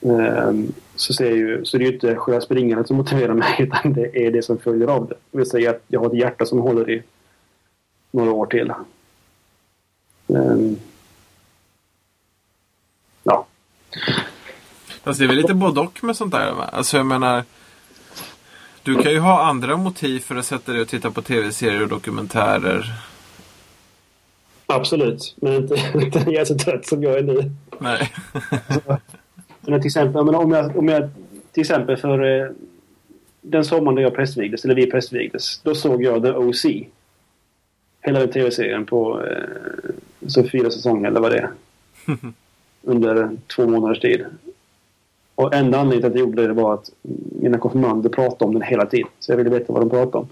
[0.00, 3.92] ehm, så, ser ju, så det är ju inte själva springandet som motiverar mig utan
[3.92, 5.14] det är det som följer av det.
[5.30, 7.02] Det vill säga att jag har ett hjärta som håller i
[8.10, 8.70] några år till.
[8.70, 8.84] Ehm,
[10.28, 10.78] Um,
[13.22, 13.46] ja.
[15.08, 16.64] Fast det är väl lite både och med sånt där va?
[16.72, 17.44] Alltså jag menar
[18.82, 21.88] Du kan ju ha andra motiv för att sätta dig och titta på tv-serier och
[21.88, 22.92] dokumentärer.
[24.66, 27.50] Absolut, men inte, inte jag är så trött som jag är nu.
[27.78, 28.12] Nej.
[29.60, 31.10] Men till exempel, om, jag, om jag
[31.52, 32.50] till exempel för eh,
[33.40, 36.64] den sommaren då jag prästvigdes, eller vi prästvigdes, då såg jag The OC.
[38.00, 39.90] Hela den tv-serien på eh,
[40.26, 41.50] så fyra säsonger eller vad det är.
[42.82, 44.26] under två månaders tid.
[45.38, 46.90] Och enda anledningen till att jag gjorde det var att
[47.40, 49.08] mina konfirmander pratade om den hela tiden.
[49.18, 50.28] Så jag ville veta vad de pratade om.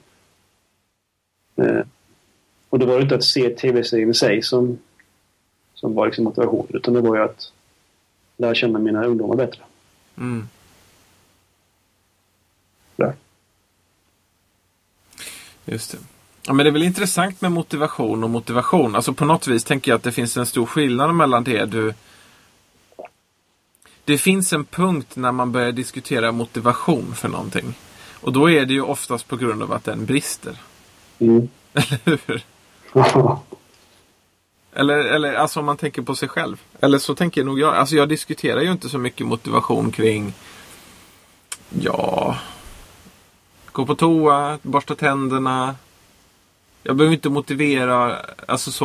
[1.65, 1.87] Eh,
[2.69, 4.79] och det var inte att se tv-serien i sig som,
[5.75, 6.67] som var liksom motivation.
[6.69, 7.53] Utan det var ju att
[8.37, 9.63] lära känna mina ungdomar bättre.
[10.19, 10.49] Mm.
[12.97, 13.15] Där.
[15.65, 15.99] Just det.
[16.47, 18.97] Ja, men det är väl intressant med motivation och motivation.
[18.97, 21.95] Alltså på något vis tänker jag att det finns en stor skillnad mellan det du...
[24.07, 27.75] Det finns en punkt när man börjar diskutera motivation för någonting.
[28.21, 30.57] Och då är det ju oftast på grund av att den brister.
[31.19, 31.49] Mm.
[31.73, 32.43] Eller hur?
[34.79, 36.63] Eller, eller alltså om man tänker på sig själv.
[36.81, 37.75] Eller så tänker nog jag.
[37.75, 40.33] Alltså jag diskuterar ju inte så mycket motivation kring
[41.81, 42.37] Ja
[43.73, 45.75] Gå på toa, borsta tänderna.
[46.83, 48.17] Jag behöver inte motivera.
[48.49, 48.85] Alltså så,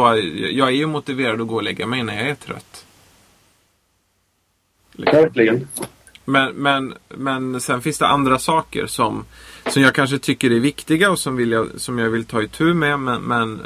[0.51, 2.86] jag är ju motiverad att gå och lägga mig när jag är trött.
[4.98, 5.68] Verkligen.
[6.26, 9.26] Men, men, men sen finns det andra saker som,
[9.68, 12.74] som jag kanske tycker är viktiga och som, vill jag, som jag vill ta itu
[12.74, 13.00] med.
[13.00, 13.62] Men, men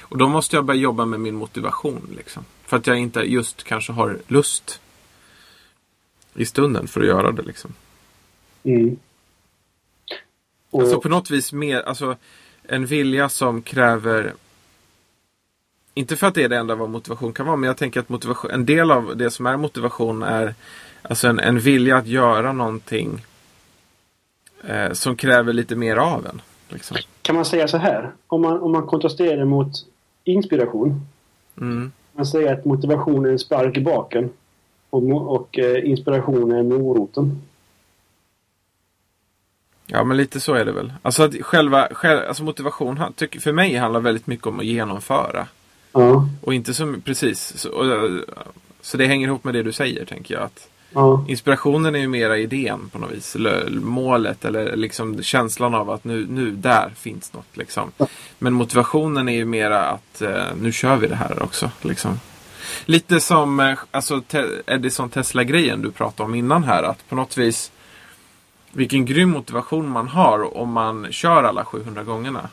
[0.00, 2.14] och då måste jag börja jobba med min motivation.
[2.16, 2.44] Liksom.
[2.64, 4.80] För att jag inte just kanske har lust
[6.34, 7.42] i stunden för att göra det.
[7.42, 7.74] Liksom.
[8.62, 8.96] Mm.
[10.70, 10.82] Och...
[10.82, 12.16] Alltså på något vis mer, alltså
[12.62, 14.34] en vilja som kräver
[15.94, 18.08] inte för att det är det enda vad motivation kan vara, men jag tänker att
[18.08, 20.54] motivation, en del av det som är motivation är
[21.02, 23.24] alltså en, en vilja att göra någonting
[24.64, 26.42] eh, som kräver lite mer av en.
[26.68, 26.96] Liksom.
[27.22, 28.12] Kan man säga så här?
[28.26, 29.72] Om man, om man kontrasterar mot
[30.24, 31.06] inspiration.
[31.60, 31.92] Mm.
[32.12, 34.30] Man säger att motivation är en spark i baken.
[34.90, 37.42] Och, och eh, inspiration är moroten.
[39.86, 40.92] Ja, men lite så är det väl.
[41.02, 42.96] Alltså, att själva, själv, alltså motivation
[43.40, 45.46] för mig handlar väldigt mycket om att genomföra.
[45.92, 46.28] Ja.
[46.42, 47.52] Och inte som, precis.
[47.56, 47.70] Så,
[48.80, 50.42] så det hänger ihop med det du säger, tänker jag.
[50.44, 51.24] Att ja.
[51.28, 53.36] Inspirationen är ju mera idén på något vis.
[53.36, 57.56] Eller målet eller liksom känslan av att nu, nu där finns något.
[57.56, 57.92] Liksom.
[58.38, 61.70] Men motivationen är ju mera att eh, nu kör vi det här också.
[61.82, 62.20] Liksom.
[62.84, 64.22] Lite som eh, alltså,
[64.66, 66.82] Edison Tesla-grejen du pratade om innan här.
[66.82, 67.72] Att på något vis
[68.72, 72.48] vilken grym motivation man har om man kör alla 700 gångerna.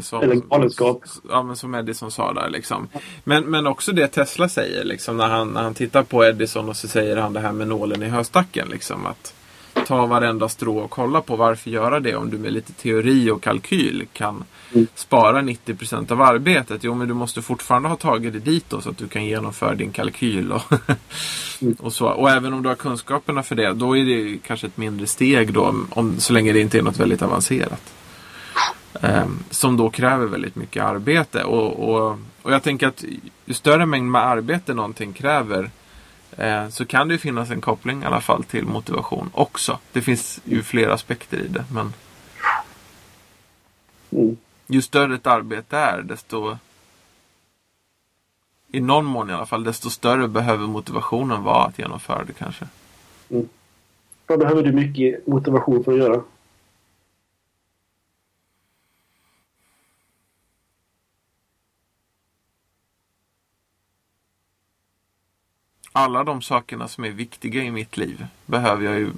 [0.00, 1.02] Som, Eller galenskap.
[1.28, 2.88] Ja, men som Edison sa där liksom.
[3.24, 6.76] Men, men också det Tesla säger liksom när han, när han tittar på Edison och
[6.76, 9.06] så säger han det här med nålen i höstacken liksom.
[9.06, 9.34] Att
[9.86, 13.42] ta varenda strå och kolla på varför göra det om du med lite teori och
[13.42, 14.86] kalkyl kan Mm.
[14.94, 16.84] spara 90% av arbetet.
[16.84, 19.74] Jo, men du måste fortfarande ha tagit dig dit då så att du kan genomföra
[19.74, 20.62] din kalkyl och,
[21.62, 21.74] Mm.
[21.80, 22.06] och så.
[22.08, 25.52] Och även om du har kunskaperna för det, då är det kanske ett mindre steg
[25.52, 27.92] då, om, så länge det inte är något väldigt avancerat.
[29.00, 31.44] Ehm, som då kräver väldigt mycket arbete.
[31.44, 33.04] Och, och, och jag tänker att
[33.44, 35.70] ju större mängd med arbete någonting kräver
[36.36, 39.78] eh, så kan det finnas en koppling i alla fall till motivation också.
[39.92, 41.64] Det finns ju flera aspekter i det.
[41.72, 41.92] Men
[44.14, 44.36] Mm.
[44.66, 46.56] ju större ett arbete är desto
[48.72, 52.66] i någon mån i alla fall, desto större behöver motivationen vara att genomföra det kanske.
[54.26, 56.22] Vad behöver du mycket motivation för att göra?
[65.92, 69.10] Alla de sakerna som är viktiga i mitt liv behöver jag ju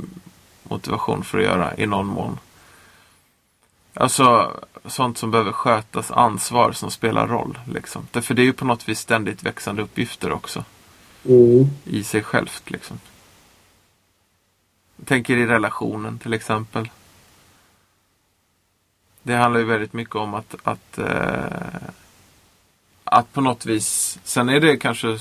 [0.63, 2.39] motivation för att göra i någon mån.
[3.95, 4.53] Alltså
[4.85, 7.59] sånt som behöver skötas, ansvar som spelar roll.
[7.69, 8.07] Liksom.
[8.11, 10.65] Därför det är ju på något vis ständigt växande uppgifter också.
[11.25, 11.67] Mm.
[11.85, 13.01] I sig självt liksom.
[14.97, 16.91] Jag tänker i relationen till exempel.
[19.23, 21.89] Det handlar ju väldigt mycket om att, att, eh,
[23.05, 25.19] att på något vis, sen är det kanske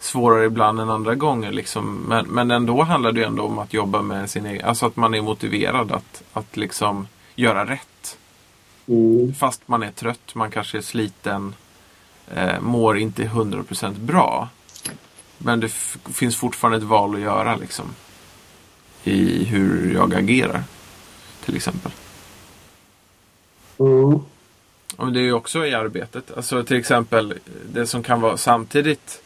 [0.00, 2.04] svårare ibland än andra gånger liksom.
[2.08, 5.14] Men, men ändå handlar det ändå om att jobba med sin egen, alltså att man
[5.14, 8.18] är motiverad att, att liksom göra rätt.
[8.88, 9.34] Mm.
[9.34, 11.54] Fast man är trött, man kanske är sliten,
[12.34, 14.48] eh, mår inte 100% bra.
[15.38, 15.68] Men det
[16.14, 17.84] finns fortfarande ett val att göra liksom.
[19.04, 20.64] I hur jag agerar.
[21.44, 21.92] Till exempel.
[23.78, 24.20] Mm.
[24.96, 26.36] Och det är ju också i arbetet.
[26.36, 27.34] Alltså till exempel
[27.72, 29.22] det som kan vara samtidigt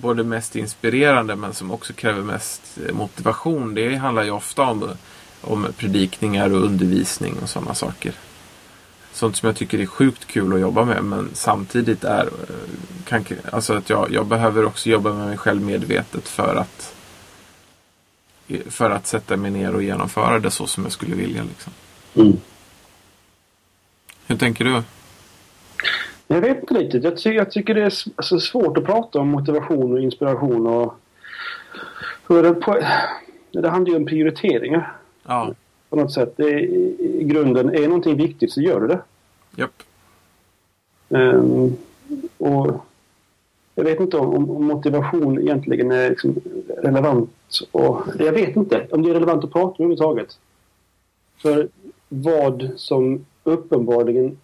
[0.00, 3.74] både mest inspirerande men som också kräver mest eh, motivation.
[3.74, 4.90] Det handlar ju ofta om,
[5.40, 8.12] om predikningar och undervisning och sådana saker.
[9.12, 12.54] Sånt som jag tycker är sjukt kul att jobba med men samtidigt är eh,
[13.04, 16.94] kan, alltså att jag, jag behöver också jobba med mig själv medvetet för att
[18.68, 21.42] för att sätta mig ner och genomföra det så som jag skulle vilja.
[21.42, 21.72] Liksom.
[22.14, 22.36] Mm.
[24.26, 24.82] Hur tänker du?
[26.32, 27.04] Jag vet inte riktigt.
[27.04, 30.94] Jag, ty jag tycker det är alltså, svårt att prata om motivation och inspiration och...
[32.28, 32.78] Hur det, på,
[33.50, 35.54] det handlar ju om prioriteringar Ja,
[35.88, 36.34] på något sätt.
[36.36, 36.58] Det är,
[37.00, 39.00] I grunden, är någonting viktigt så gör du det.
[39.56, 39.82] japp.
[41.08, 41.76] Ehm,
[42.38, 42.86] och
[43.74, 46.40] jag vet inte om, om motivation egentligen är liksom
[46.82, 47.30] relevant.
[47.72, 50.38] Och, jag vet inte om det är relevant att prata om överhuvudtaget.
[51.36, 51.68] För
[52.08, 54.38] vad som uppenbarligen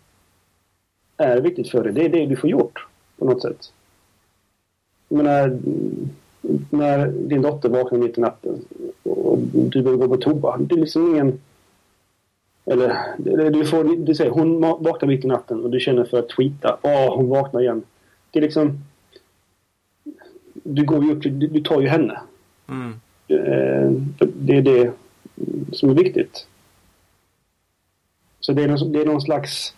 [1.17, 2.87] är viktigt för dig, det är det du får gjort
[3.19, 3.73] på något sätt.
[5.09, 5.59] Jag menar,
[6.71, 8.65] när din dotter vaknar mitt i natten
[9.03, 10.57] och du behöver gå på toa.
[10.59, 11.41] Det är liksom ingen...
[12.65, 16.29] Eller du får, du säger hon vaknar mitt i natten och du känner för att
[16.29, 16.79] tweeta.
[16.83, 17.83] Åh, hon vaknar igen.
[18.31, 18.79] Det är liksom...
[20.53, 22.21] Du går ju upp, du, du tar ju henne.
[22.69, 22.95] Mm.
[23.29, 24.93] Eh, Det är det
[25.73, 26.47] som är viktigt.
[28.41, 29.75] Så det är någon, det är någon slags...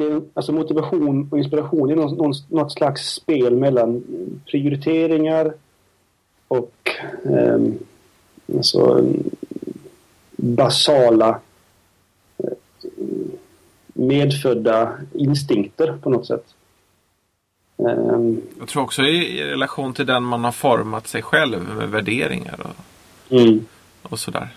[0.00, 4.02] Det är, alltså motivation och inspiration är någon, någon, något slags spel mellan
[4.46, 5.54] prioriteringar
[6.48, 6.90] och
[7.24, 7.58] eh,
[8.56, 9.04] alltså,
[10.36, 11.40] basala
[12.38, 12.50] eh,
[13.86, 16.44] medfödda instinkter på något sätt.
[17.78, 18.20] Eh,
[18.58, 22.60] Jag tror också i, i relation till den man har format sig själv med värderingar
[22.60, 23.66] och, mm.
[24.02, 24.48] och sådär.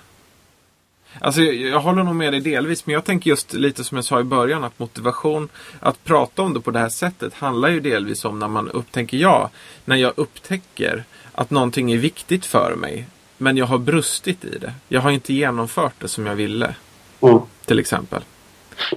[1.20, 4.06] Alltså jag, jag håller nog med dig delvis men jag tänker just lite som jag
[4.06, 5.50] sa i början att motivation,
[5.80, 9.18] att prata om det på det här sättet handlar ju delvis om när man upptäcker,
[9.18, 9.50] ja,
[9.86, 13.06] när jag upptäcker att någonting är viktigt för mig
[13.38, 14.74] men jag har brustit i det.
[14.88, 16.76] Jag har inte genomfört det som jag ville,
[17.20, 17.46] Ja.
[17.66, 18.24] till exempel.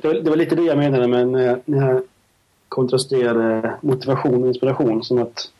[0.03, 2.03] Det, det var lite det jag menade med när jag
[2.69, 5.05] kontrasterade motivation och inspiration.
[5.05, 5.51] Som att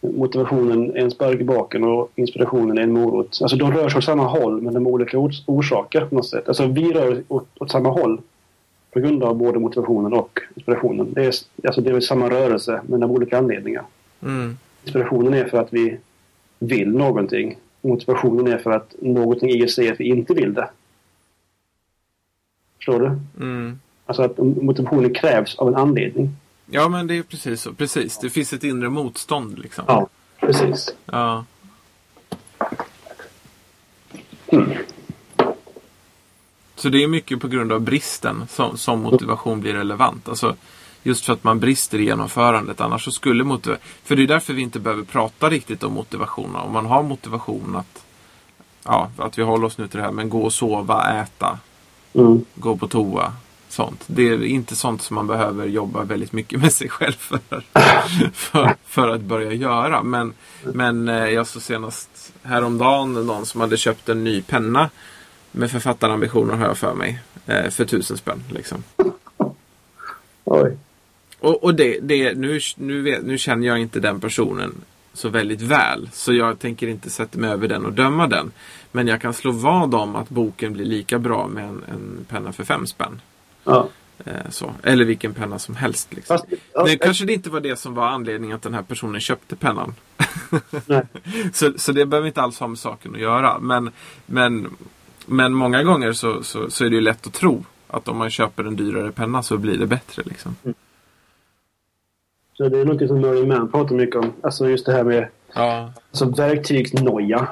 [0.00, 3.38] motivationen är en spark i baken och inspirationen är en morot.
[3.42, 6.26] Alltså de rör sig åt samma håll men de har olika ors- orsaker på något
[6.26, 6.48] sätt.
[6.48, 8.20] Alltså vi rör åt, åt samma håll
[8.90, 11.12] på grund av både motivationen och inspirationen.
[11.12, 11.32] Det är,
[11.66, 13.84] alltså det är samma rörelse men av olika anledningar.
[14.22, 14.56] Mm.
[14.84, 15.96] Inspirationen är för att vi
[16.58, 17.56] vill någonting.
[17.80, 20.68] Motivationen är för att någonting i oss säger att vi inte vill det.
[22.76, 23.06] Förstår du?
[23.44, 23.78] Mm.
[24.06, 26.30] Alltså att motivationen krävs av en anledning.
[26.70, 27.72] Ja men det är precis så.
[27.72, 28.18] Precis.
[28.18, 29.84] Det finns ett inre motstånd liksom.
[29.88, 30.08] Ja,
[30.40, 30.94] precis.
[31.06, 31.44] Ja.
[36.76, 40.28] Så det är mycket på grund av bristen som, som motivation blir relevant.
[40.28, 40.56] Alltså,
[41.02, 42.80] just för att man brister i genomförandet.
[42.80, 43.82] Annars så skulle motivation...
[44.04, 46.56] För det är därför vi inte behöver prata riktigt om motivation.
[46.56, 48.04] Om man har motivation att,
[48.84, 51.58] ja, att vi håller oss nu till det här, men gå och sova, äta,
[52.14, 52.44] Mm.
[52.54, 53.32] gå på toa.
[53.68, 54.04] Sånt.
[54.06, 57.40] Det är inte sånt som man behöver jobba väldigt mycket med sig själv för,
[58.32, 60.02] för, för att börja göra.
[60.02, 64.90] Men, men eh, jag såg senast häromdagen någon som hade köpt en ny penna
[65.52, 67.20] med författarambitioner har jag för mig.
[67.46, 68.42] Eh, för tusen spänn.
[68.50, 68.82] Liksom.
[70.44, 70.76] Oj.
[71.40, 74.74] Och, och det, det, nu, nu, vet, nu känner jag inte den personen
[75.12, 76.08] så väldigt väl.
[76.12, 78.52] Så jag tänker inte sätta mig över den och döma den.
[78.92, 82.52] Men jag kan slå vad om att boken blir lika bra med en, en penna
[82.52, 83.20] för fem spänn.
[83.68, 83.88] Ja.
[84.24, 84.72] Eh, så.
[84.82, 86.14] Eller vilken penna som helst.
[86.14, 86.38] Liksom.
[86.38, 89.20] Fast, ja, Det kanske det inte var det som var anledningen att den här personen
[89.20, 89.94] köpte pennan.
[91.52, 93.58] Så, så det behöver inte alls ha med saken att göra.
[93.58, 93.90] Men,
[94.26, 94.76] men,
[95.26, 98.30] men många gånger så, så, så är det ju lätt att tro att om man
[98.30, 100.22] köper en dyrare penna så blir det bättre.
[100.26, 100.56] Liksom.
[102.56, 104.32] Så det är något som Murray Mann pratar mycket om.
[104.42, 105.92] Alltså just det här med Ja.
[106.10, 107.46] alltså verktygsnoja.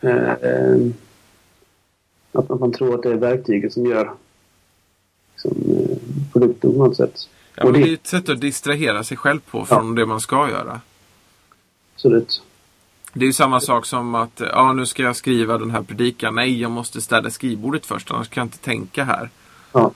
[0.00, 0.76] Eh, eh,
[2.32, 4.12] att man tror att det är verktyget som gör
[5.44, 5.96] liksom, eh,
[6.32, 7.28] produkten på något sätt.
[7.54, 10.06] Ja, Och men det- det är ett sätt att distrahera sig själv på från det
[10.06, 10.80] man ska göra.
[11.94, 12.42] Absolut.
[13.12, 16.34] Det är ju samma sak som att ja, nu ska jag skriva den här predikan.
[16.34, 19.30] Nej, jag måste städa skrivbordet först annars kan jag inte tänka här.
[19.72, 19.92] Ja.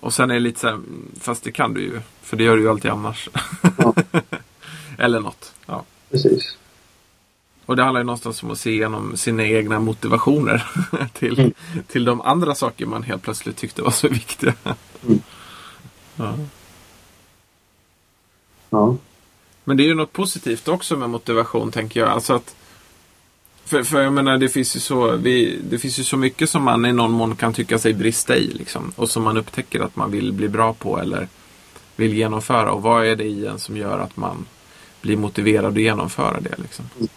[0.00, 2.00] Och sen är det lite så här, mm, fast det kan du ju.
[2.22, 3.28] För det gör du ju alltid annars.
[3.78, 3.94] Ja.
[4.98, 5.52] Eller något.
[5.66, 5.84] Ja.
[6.10, 6.56] Precis.
[7.68, 10.66] Och det handlar ju någonstans om att se igenom sina egna motivationer
[11.12, 11.52] till, Mm.
[11.86, 14.54] till de andra saker man helt plötsligt tyckte var så viktiga.
[15.06, 15.20] Mm.
[16.16, 16.34] Ja.
[18.70, 18.96] Ja.
[19.64, 22.08] Men det är ju något positivt också med motivation tänker jag.
[22.08, 22.54] Alltså att,
[23.64, 26.62] för, för jag menar det finns, ju så, vi, det finns ju så mycket som
[26.62, 28.46] man i någon mån kan tycka sig brista i.
[28.46, 31.28] Liksom, och som man upptäcker att man vill bli bra på eller
[31.96, 32.72] vill genomföra.
[32.72, 34.46] Och vad är det i en som gör att man
[35.02, 36.54] blir motiverad att genomföra det?
[36.58, 36.84] Liksom?
[36.96, 37.08] Mm.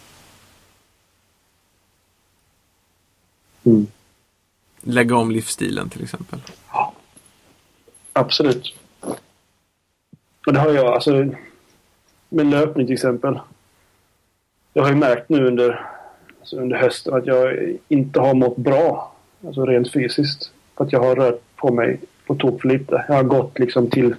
[4.81, 6.39] Lägga om livsstilen till exempel.
[8.13, 8.75] Absolut.
[10.47, 11.27] Och det har jag, alltså
[12.29, 13.39] med löpning till exempel.
[14.73, 15.85] Jag har ju märkt nu under,
[16.39, 19.15] alltså under hösten att jag inte har mått bra.
[19.45, 20.51] Alltså rent fysiskt.
[20.77, 23.05] För att jag har rört på mig på tok för lite.
[23.07, 24.15] Jag har gått liksom till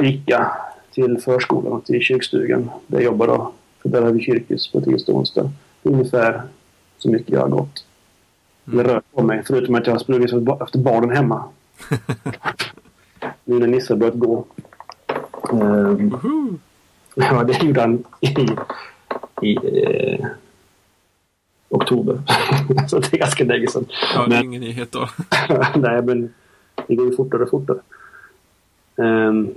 [0.00, 0.52] ICA,
[0.92, 3.52] till förskolan och till kyrkstugan där jag jobbar då.
[3.82, 5.52] För där har vi kyrkis på tisdag och onsdag.
[5.82, 6.42] Ungefär
[6.98, 7.84] så mycket jag har gått.
[8.72, 9.42] Eller rört på mig.
[9.46, 11.44] Förutom att jag har sprungit efter barnen hemma.
[13.44, 14.44] nu när Nisse har börjat gå.
[15.50, 16.58] Woho!
[17.14, 18.46] ja, det gjorde han i,
[19.42, 20.26] i eh,
[21.68, 22.22] oktober.
[22.88, 23.86] så det är ganska länge sedan.
[24.14, 25.08] Ja, det är Men- ingen nyhet då.
[25.74, 26.34] Nej, men
[26.86, 27.78] det går ju fortare och fortare.
[28.96, 29.54] Um,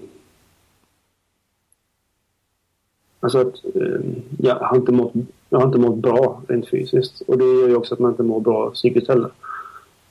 [3.19, 5.13] alltså att ehm, jag, har inte mått,
[5.49, 7.21] jag har inte mått bra rent fysiskt.
[7.21, 9.31] Och det gör ju också att man inte mår bra psykiskt heller.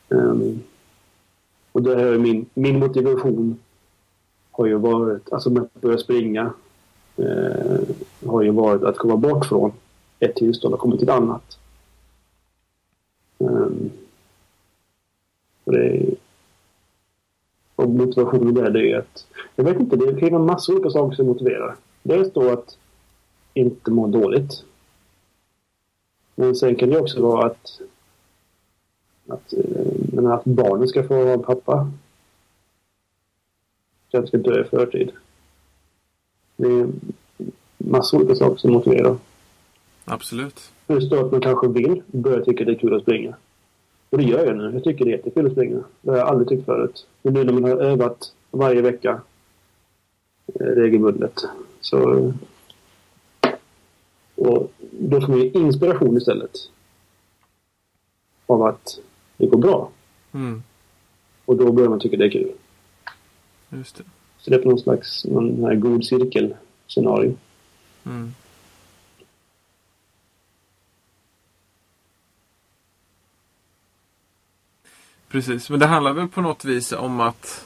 [0.09, 0.63] Um,
[1.73, 3.59] och det är min, min motivation
[4.51, 6.53] har ju varit, alltså med att börja springa,
[7.17, 7.81] eh,
[8.27, 9.73] har ju varit att komma bort från
[10.21, 11.59] ett tillstånd och komma till ett annat.
[13.39, 13.91] Um,
[15.65, 16.15] och, det är,
[17.77, 19.27] och motivationen där det är att...
[19.57, 21.77] Jag vet inte, det kan vara massor olika saker som motiverar.
[22.03, 22.79] Dels då att
[23.55, 24.65] inte må dåligt.
[26.39, 27.81] Men sen kan det också vara att,
[29.27, 31.93] att, eh, men att barnen ska få ha en pappa.
[34.07, 35.13] Att jag ska dö i förtid.
[36.57, 36.89] Det är
[37.79, 39.17] massor olika saker som motiverar.
[40.05, 40.73] Absolut.
[40.87, 43.37] Plus då att man kanske vill börja tycka det är kul att springa.
[44.11, 44.71] Och det gör jag nu.
[44.75, 45.85] Jag tycker det är jättekul att springa.
[46.01, 47.07] Det har jag aldrig tyckt förut.
[47.23, 49.21] Men nu när man har övat varje vecka
[50.55, 51.45] eh, regelbundet
[51.81, 52.33] så...
[54.35, 56.51] Och då får man ju inspiration istället.
[58.47, 58.99] Av att
[59.37, 59.91] det går bra.
[60.33, 60.63] Mm,
[61.45, 62.53] Och då börjar man tycka det är kul.
[63.69, 64.05] just det.
[64.39, 67.37] Så det är på någon slags någon här god cirkel-scenario.
[68.07, 68.35] Mm.
[75.29, 77.63] Precis, men det handlar väl på något vis om att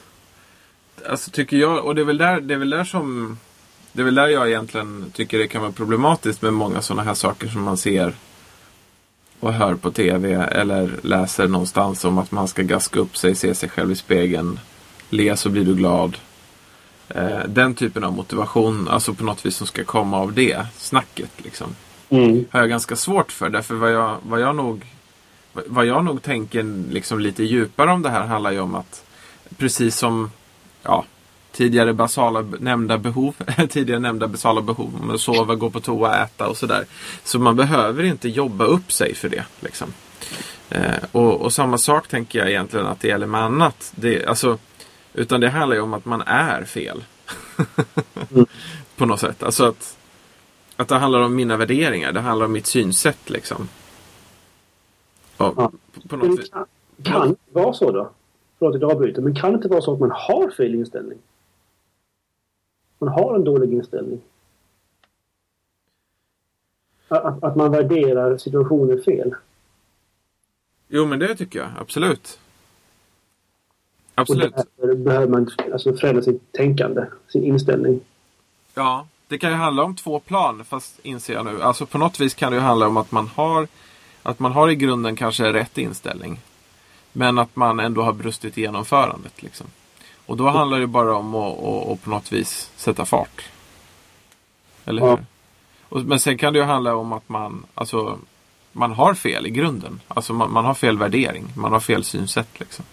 [1.09, 3.37] Alltså tycker jag, och det är väl där, det är väl där som
[3.93, 7.13] Det är väl där jag egentligen tycker det kan vara problematiskt med många sådana här
[7.13, 8.13] saker som man ser
[9.39, 13.55] och hör på TV eller läser någonstans om att man ska gaska upp sig, se
[13.55, 14.59] sig själv i spegeln,
[15.09, 16.17] le så blir du glad.
[17.09, 21.31] Eh, den typen av motivation, alltså på något vis som ska komma av det snacket.
[21.37, 21.75] Liksom,
[22.09, 22.45] Mm.
[22.51, 23.49] har jag ganska svårt för.
[23.49, 24.85] Därför vad jag, vad jag nog
[25.53, 29.03] vad jag nog tänker liksom lite djupare om det här handlar ju om att
[29.57, 30.31] precis som
[30.83, 31.05] ja,
[31.61, 33.35] tidigare basala nämnda behov,
[33.69, 36.85] tidigare nämnda basala behov, om att sova, gå på toa, äta och sådär.
[37.23, 39.45] Så man behöver inte jobba upp sig för det.
[39.59, 39.93] Liksom.
[40.69, 43.93] Eh, och, och, samma sak tänker jag egentligen att det gäller med annat.
[43.95, 44.57] Det, alltså,
[45.13, 47.03] utan det handlar ju om att man är fel.
[48.31, 48.45] mm.
[48.95, 49.43] På något sätt.
[49.43, 49.97] Alltså att,
[50.75, 52.11] att det handlar om mina värderingar.
[52.11, 53.69] Det handlar om mitt synsätt liksom.
[55.37, 55.71] Och, ja.
[56.09, 56.49] på något vis.
[56.49, 56.65] Kan,
[57.03, 58.11] kan det vara så då?
[58.59, 59.21] Förlåt att jag avbryter.
[59.21, 61.17] Men kan det inte vara så att man har fel inställning?
[63.01, 64.21] Man har en dålig inställning.
[67.07, 69.35] Att, att man värderar situationer fel.
[70.87, 71.69] Jo, men det tycker jag.
[71.79, 72.39] Absolut.
[74.15, 74.53] Absolut.
[74.53, 77.99] Och därför behöver man alltså förändra sitt tänkande, sin inställning.
[78.73, 81.61] Ja, det kan ju handla om två plan, fast inser jag nu.
[81.61, 83.67] Alltså på något vis kan det ju handla om att man har
[84.23, 86.39] att man har i grunden kanske rätt inställning.
[87.13, 89.43] Men att man ändå har brustit i genomförandet.
[89.43, 89.67] Liksom.
[90.31, 93.49] Och då handlar det bara om att, att, att på något vis sätta fart.
[94.85, 95.09] Eller hur?
[95.09, 95.19] Ja.
[95.89, 98.19] Och, men sen kan det ju handla om att man, alltså,
[98.71, 100.01] man har fel i grunden.
[100.07, 101.53] Alltså man, man har fel värdering.
[101.55, 102.59] Man har fel synsätt.
[102.59, 102.85] Liksom.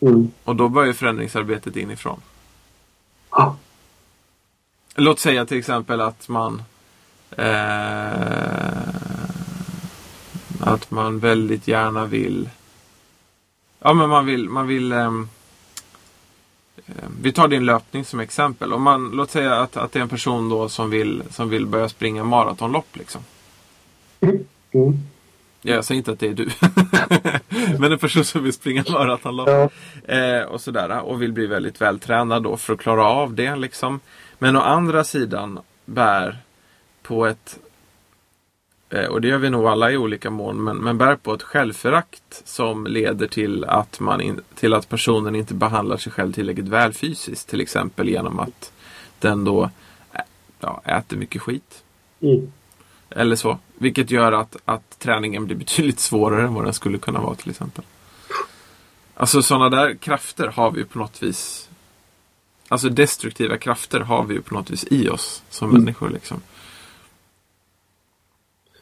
[0.00, 0.30] Mm.
[0.44, 2.20] Och då börjar förändringsarbetet inifrån.
[3.30, 3.56] Ja.
[4.94, 6.62] Låt säga till exempel att man
[7.30, 8.88] eh,
[10.60, 12.48] att man väldigt gärna vill
[13.78, 15.28] Ja men man vill, man vill um,
[17.20, 18.72] Vi tar din löpning som exempel.
[18.72, 21.66] Om man, låt säga att, att det är en person då som vill, som vill
[21.66, 22.96] börja springa maratonlopp.
[22.96, 23.20] Liksom.
[24.20, 24.44] Mm.
[25.62, 26.48] Ja, jag säger inte att det är du.
[27.78, 29.72] men en person som vill springa maratonlopp.
[30.06, 30.14] Ja.
[30.14, 31.00] Eh, och sådär.
[31.00, 33.56] Och vill bli väldigt vältränad då för att klara av det.
[33.56, 34.00] Liksom.
[34.38, 36.38] Men å andra sidan bär
[37.02, 37.65] på ett Eh,
[39.10, 42.42] och det gör vi nog alla i olika mån, men, men bär på ett självförakt
[42.44, 46.92] som leder till att, man in, till att personen inte behandlar sig själv tillräckligt väl
[46.92, 47.48] fysiskt.
[47.48, 48.72] Till exempel genom att
[49.18, 49.70] den då
[50.60, 51.82] ja, äter mycket skit.
[52.20, 52.52] Mm.
[53.10, 53.58] Eller så.
[53.74, 57.50] Vilket gör att, att träningen blir betydligt svårare än vad den skulle kunna vara till
[57.50, 57.84] exempel.
[59.14, 61.68] Alltså sådana där krafter har vi på något vis
[62.68, 65.82] Alltså destruktiva krafter har vi ju på något vis i oss som mm.
[65.82, 66.40] människor liksom.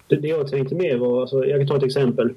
[0.06, 2.34] Det, det jag tänkte med var, alltså, jag kan ta ett exempel.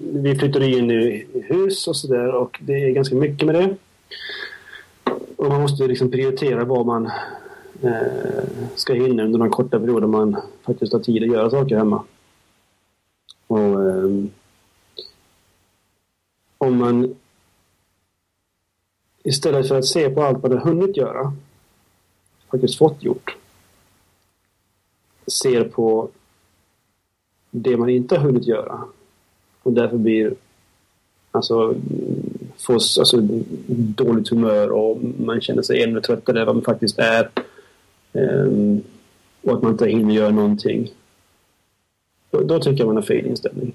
[0.00, 3.76] Vi flyttade in i hus och sådär och det är ganska mycket med det.
[5.36, 7.06] Och man måste liksom prioritera vad man
[7.82, 12.04] eh, ska hinna under de korta perioder man faktiskt har tid att göra saker hemma.
[13.46, 14.24] Och, eh,
[16.58, 17.14] om man
[19.24, 21.32] istället för att se på allt man man hunnit göra,
[22.50, 23.36] faktiskt fått gjort,
[25.26, 26.08] ser på
[27.50, 28.84] det man inte har hunnit göra.
[29.62, 30.34] Och därför blir
[31.30, 31.74] alltså,
[32.56, 33.16] får alltså,
[33.68, 37.30] dåligt humör och man känner sig ännu tröttare än vad man faktiskt är.
[38.12, 38.82] Um,
[39.42, 40.90] och att man inte hinner göra någonting.
[42.30, 43.72] Då, då tycker jag man har fel inställning.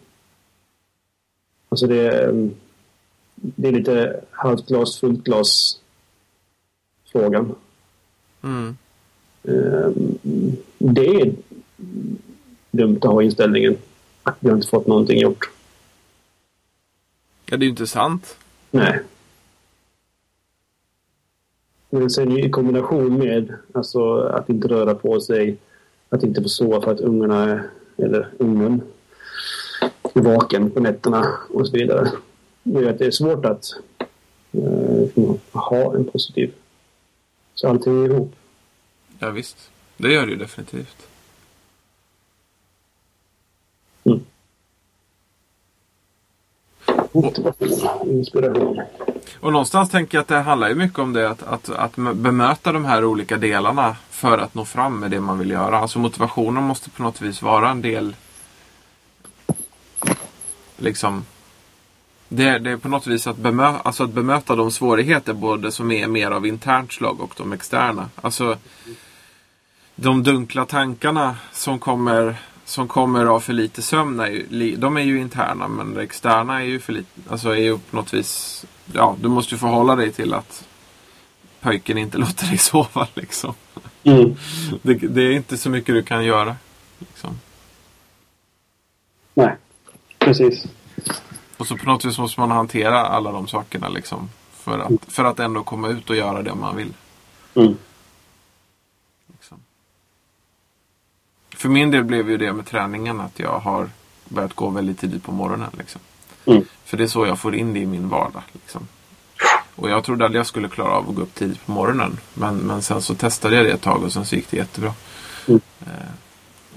[1.69, 2.31] Alltså det,
[3.35, 5.79] det är lite halvt glas, fullt glas
[7.11, 7.55] frågan.
[8.43, 8.77] Mm.
[9.43, 10.17] Um,
[10.77, 11.33] det är
[12.75, 13.77] dumt att ha inställningen
[14.23, 15.49] att vi har inte fått någonting gjort.
[17.45, 18.37] Ja, det är ju inte sant.
[18.71, 18.99] Nej.
[21.89, 25.57] Men sen i kombination med alltså, att inte röra på sig,
[26.09, 27.63] att inte få sova för att ungarna,
[27.97, 28.81] eller ungen,
[30.13, 32.11] är vaken på nätterna och så vidare.
[32.63, 33.65] Det gör att det är svårt att
[34.55, 36.53] uh, ha en positiv.
[37.53, 38.35] Så allting är ihop.
[39.19, 39.71] Ja, visst.
[39.97, 41.07] Det gör det ju definitivt.
[48.05, 48.81] Inspiration.
[49.39, 52.71] Och någonstans tänker jag att det handlar ju mycket om det att, att, att bemöta
[52.71, 55.79] de här olika delarna för att nå fram med det man vill göra.
[55.79, 58.15] Alltså motivationen måste på något vis vara en del
[60.77, 61.25] liksom
[62.29, 65.91] det, det är på något vis att, bemö, alltså att bemöta de svårigheter både som
[65.91, 68.09] är mer av internt slag och de externa.
[68.15, 68.57] Alltså
[69.95, 72.35] de dunkla tankarna som kommer
[72.65, 76.61] som kommer av för lite sömn är ju, de är ju interna men det externa
[76.61, 79.95] är ju för lite, alltså är ju på något vis, ja du måste ju förhålla
[79.95, 80.67] dig till att
[81.61, 83.53] pojken inte låter dig sova liksom.
[84.03, 84.35] Mm.
[84.81, 86.55] Det, det, är inte så mycket du kan göra.
[86.99, 87.39] Liksom.
[89.33, 89.55] Nej,
[90.19, 90.65] precis.
[91.57, 94.29] Och så på något vis måste man hantera alla de sakerna liksom.
[94.53, 96.93] För att, för att ändå komma ut och göra det man vill.
[97.53, 97.77] Mm.
[101.65, 103.89] För min del blev ju det med träningen att jag har
[104.25, 105.69] börjat gå väldigt tidigt på morgonen.
[105.77, 106.01] Liksom.
[106.45, 106.63] Mm.
[106.83, 108.41] För det är så jag får in det i min vardag.
[108.51, 108.87] Liksom.
[109.75, 112.17] Och jag trodde aldrig jag skulle klara av att gå upp tidigt på morgonen.
[112.33, 114.93] Men, men sen så testade jag det ett tag och sen så gick det jättebra.
[115.47, 115.61] Mm.
[115.81, 115.93] Eh,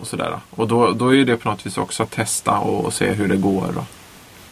[0.01, 0.41] och sådär.
[0.51, 3.29] Och då, då är det på något vis också att testa och, och se hur
[3.29, 3.79] det går.
[3.79, 3.85] Och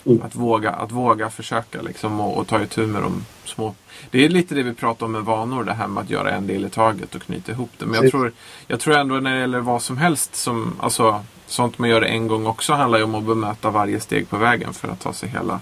[0.07, 0.23] Mm.
[0.23, 3.75] att, våga, att våga försöka liksom och, och ta itu med de små.
[4.11, 5.65] Det är lite det vi pratar om med vanor.
[5.65, 7.87] Det här med att göra en del i taget och knyta ihop det.
[7.87, 8.33] Men jag tror,
[8.67, 12.29] jag tror ändå när det gäller vad som helst som alltså, sånt man gör en
[12.29, 15.29] gång också handlar ju om att bemöta varje steg på vägen för att ta sig
[15.29, 15.61] hela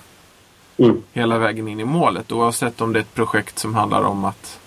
[0.76, 1.03] Mm.
[1.12, 2.32] hela vägen in i målet.
[2.32, 4.61] Oavsett om det är ett projekt som handlar om att,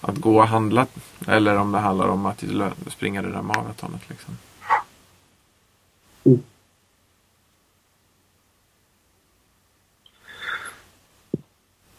[0.00, 0.86] att gå och handla
[1.26, 2.44] eller om det handlar om att
[2.88, 4.00] springa det där maratonet.
[4.08, 4.38] Liksom.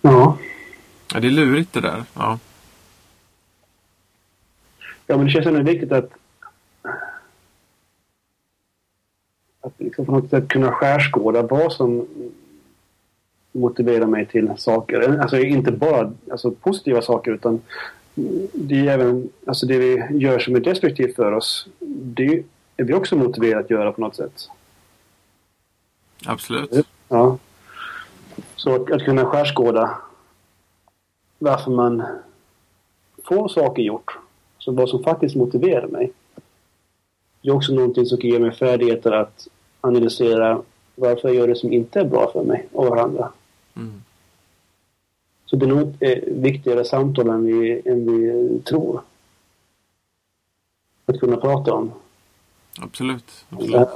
[0.02, 0.38] Ja.
[1.14, 2.04] Ja, det är lurigt det där.
[2.14, 2.39] Ja.
[5.08, 6.10] ja, men det känns ändå viktigt att
[9.62, 12.08] att liksom på något sätt kunna skärskåda vad som
[13.52, 15.20] motiverar mig till saker.
[15.22, 17.62] Alltså inte bara alltså, positiva saker utan
[18.54, 21.68] det är även alltså det vi gör som är destruktivt för oss.
[21.80, 22.43] Det
[22.78, 24.50] är vi också motiverade att göra på något sätt.
[26.26, 26.88] Absolut.
[27.08, 27.38] Ja.
[28.58, 29.97] Så att, att kunna skärskåda
[31.39, 32.03] varför man
[33.24, 34.18] får saker gjort.
[34.60, 36.12] Så vad som faktiskt motiverar mig.
[37.41, 39.47] Det är också någonting som kan ge mig färdigheter att
[39.82, 40.62] analysera
[40.95, 43.32] varför jag gör det som inte är bra för mig och varandra.
[43.76, 44.01] Mm.
[45.45, 49.01] Så det är nog ett eh, viktigare samtal än vi, än vi tror.
[51.05, 51.91] Att kunna prata om.
[52.80, 53.45] Absolut.
[53.49, 53.88] Absolut.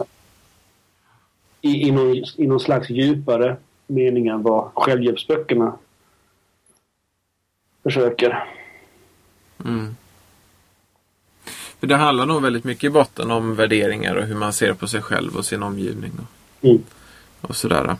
[1.61, 3.57] I, i, någon, I någon slags djupare
[3.91, 5.77] mening än vad självhjälpsböckerna
[7.83, 8.45] försöker.
[9.65, 9.95] Mm.
[11.79, 14.87] För det handlar nog väldigt mycket i botten om värderingar och hur man ser på
[14.87, 16.11] sig själv och sin omgivning.
[16.19, 16.83] Och, Mm.
[17.41, 17.97] och sådär.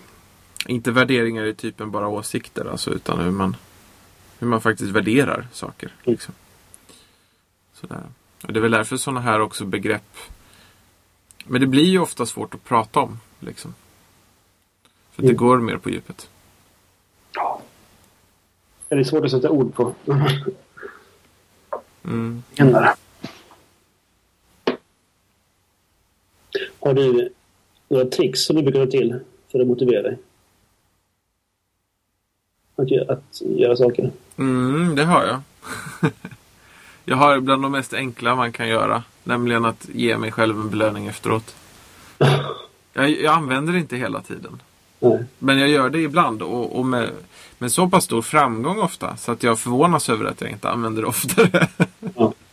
[0.68, 3.56] Inte värderingar i typen bara åsikter alltså, utan hur man,
[4.40, 5.92] hur man faktiskt värderar saker.
[6.04, 6.34] Liksom.
[7.74, 8.04] Sådär.
[8.44, 10.18] Och det är väl därför sådana här också begrepp
[11.46, 13.20] Men det blir ju ofta svårt att prata om.
[13.40, 13.74] Liksom.
[15.22, 15.38] Det Mm.
[15.38, 16.30] går mer på djupet.
[17.34, 17.62] Ja.
[18.90, 19.94] Det är svårt att sätta ord på.
[22.04, 22.44] Mm.
[22.58, 22.94] Menar.
[26.80, 27.34] Har du
[27.88, 29.20] några tricks som du brukar ta till
[29.52, 30.18] för att motivera dig?
[32.76, 34.12] Att, göra- att göra saker?
[34.38, 35.42] Mm, det har jag.
[37.06, 39.04] jag har bland de mest enkla man kan göra.
[39.24, 41.56] Nämligen att ge mig själv en belöning efteråt.
[42.94, 44.62] Jag, jag använder det inte hela tiden.
[45.02, 45.26] Nej.
[45.40, 47.10] Men jag gör det ibland och, och med,
[47.58, 49.18] med så pass stor framgång ofta.
[49.18, 51.68] Så att jag förvånas över att jag inte använder det oftare.
[52.16, 52.34] Ja.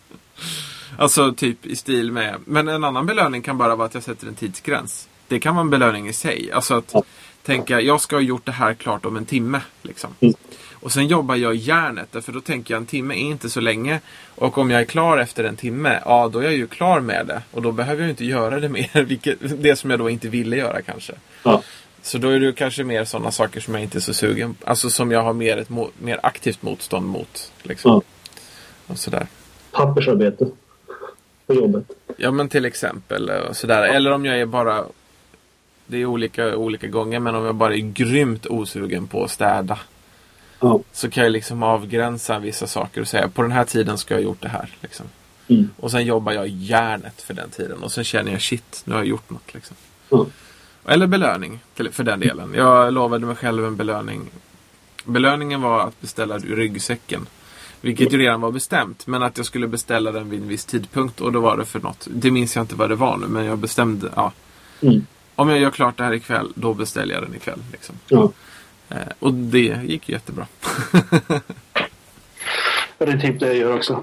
[0.98, 2.34] Alltså typ i stil med.
[2.44, 5.08] Men en annan belöning kan bara vara att jag sätter en tidsgräns.
[5.28, 6.52] Det kan vara en belöning i sig.
[6.52, 7.02] Alltså att Ja.
[7.42, 9.60] tänka jag ska ha gjort det här klart om en timme.
[9.82, 10.10] Liksom.
[10.20, 10.34] Mm.
[10.72, 12.24] Och sen jobbar jag järnet.
[12.24, 14.00] För då tänker jag en timme är inte så länge.
[14.34, 16.00] Och om jag är klar efter en timme.
[16.04, 17.42] Ja då är jag ju klar med det.
[17.50, 19.02] Och då behöver jag inte göra det mer.
[19.08, 21.12] Vilket, det som jag då inte ville göra kanske.
[21.42, 21.62] Ja.
[22.02, 24.90] Så då är det kanske mer sådana saker som jag inte är så sugen Alltså
[24.90, 27.52] som jag har mer ett mo- mer aktivt motstånd mot.
[27.62, 27.90] Liksom.
[27.90, 28.02] Ja.
[28.86, 29.26] Och sådär.
[29.70, 30.46] Pappersarbete
[31.46, 31.84] på jobbet.
[32.16, 33.28] Ja men till exempel.
[33.30, 33.82] eh, Sådär.
[33.82, 34.84] Eller om jag är bara
[35.86, 39.78] Det är olika, olika gånger men om jag bara är grymt osugen på att städa.
[40.60, 40.80] Ja.
[40.92, 44.18] Så kan jag liksom avgränsa vissa saker och säga på den här tiden ska jag
[44.20, 44.76] ha gjort det här.
[44.80, 45.06] Liksom.
[45.48, 45.70] Mm.
[45.76, 47.82] Och sen jobbar jag järnet för den tiden.
[47.82, 49.54] Och sen känner jag shit, nu har jag gjort något.
[49.54, 49.76] Liksom.
[50.08, 50.26] Ja.
[50.88, 51.60] Eller belöning
[51.92, 52.54] för den delen.
[52.54, 54.30] Jag lovade mig själv en belöning.
[55.04, 57.26] Belöningen var att beställa ryggsäcken.
[57.80, 59.06] Vilket ju redan var bestämt.
[59.06, 61.20] Men att jag skulle beställa den vid en viss tidpunkt.
[61.20, 62.08] Och då var det för något.
[62.10, 63.26] Det minns jag inte vad det var nu.
[63.26, 64.10] Men jag bestämde.
[64.16, 64.32] Ja,
[64.82, 65.06] Mm.
[65.34, 66.52] om jag gör klart det här ikväll.
[66.54, 67.58] Då beställer jag den ikväll.
[67.72, 67.94] Liksom.
[68.08, 68.32] Ja.
[68.88, 70.46] Eh, och det gick jättebra.
[72.98, 74.02] Det är typ det jag gör också.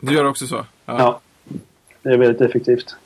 [0.00, 0.66] Du gör också så?
[0.84, 1.20] Ja.
[2.02, 2.96] Det är väldigt effektivt.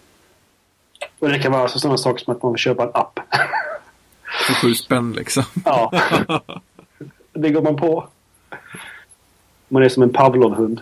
[1.19, 3.21] Och det kan vara alltså sådana saker som att man vill köpa en app.
[4.47, 5.45] För sju spänn liksom.
[5.65, 5.93] Ja.
[7.33, 8.07] det går man på.
[9.69, 10.81] Man är som en Pavlov-hund.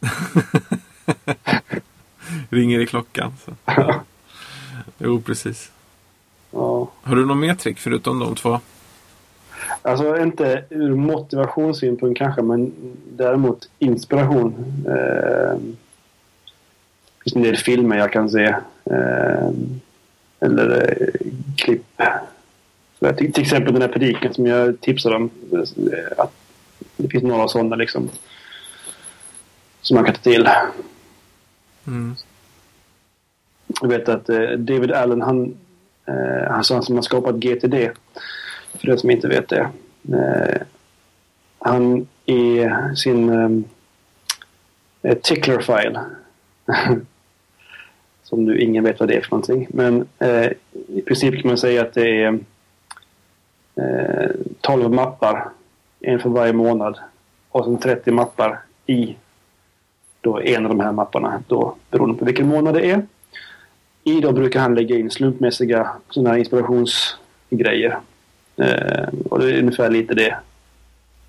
[2.48, 3.32] Ringer i klockan.
[3.44, 3.50] Så.
[3.64, 4.00] Ja.
[4.98, 5.70] Jo, precis.
[6.50, 6.90] Ja.
[7.02, 8.60] Har du någon mer trick förutom de två?
[9.82, 12.72] Alltså inte ur motivationssynpunkt kanske, men
[13.10, 14.54] däremot inspiration.
[14.86, 15.58] Eh,
[17.24, 18.44] finns en del filmer jag kan se.
[18.84, 19.50] Eh,
[20.40, 22.02] eller eh, klipp.
[22.98, 25.30] Så till, till exempel den här predikan som jag tipsade om.
[25.52, 26.32] eh, Att
[26.96, 28.10] det finns några sådana liksom.
[29.80, 30.48] Som man kan ta till.
[31.86, 32.14] Mm.
[33.80, 35.54] Jag vet att eh, David Allen, han,
[36.06, 37.90] eh, han sa som har skapat GTD.
[38.74, 39.68] För den som inte vet det.
[40.12, 40.62] Eh,
[41.58, 43.64] han i sin um,
[45.22, 46.00] tickler file
[48.32, 49.66] som nu ingen vet vad det är för någonting.
[49.70, 50.50] Men eh,
[50.88, 52.38] i princip kan man säga att det är
[53.76, 54.30] eh,
[54.60, 55.48] 12 mappar,
[56.00, 56.98] en för varje månad
[57.48, 59.16] och sen 30 mappar i
[60.20, 63.06] då en av de här mapparna då beroende på vilken månad det är.
[64.04, 67.98] I dem brukar han lägga in slumpmässiga sådana här inspirationsgrejer.
[68.56, 70.36] Eh, och det är ungefär lite det.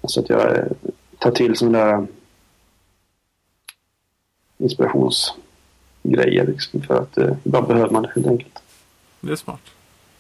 [0.02, 0.66] Alltså att jag eh,
[1.20, 2.08] tar till sådana där
[4.58, 4.68] eh,
[6.04, 8.62] inspirationsgrejer liksom för att eh, ibland behöver man det helt enkelt.
[9.22, 9.62] Det är smart.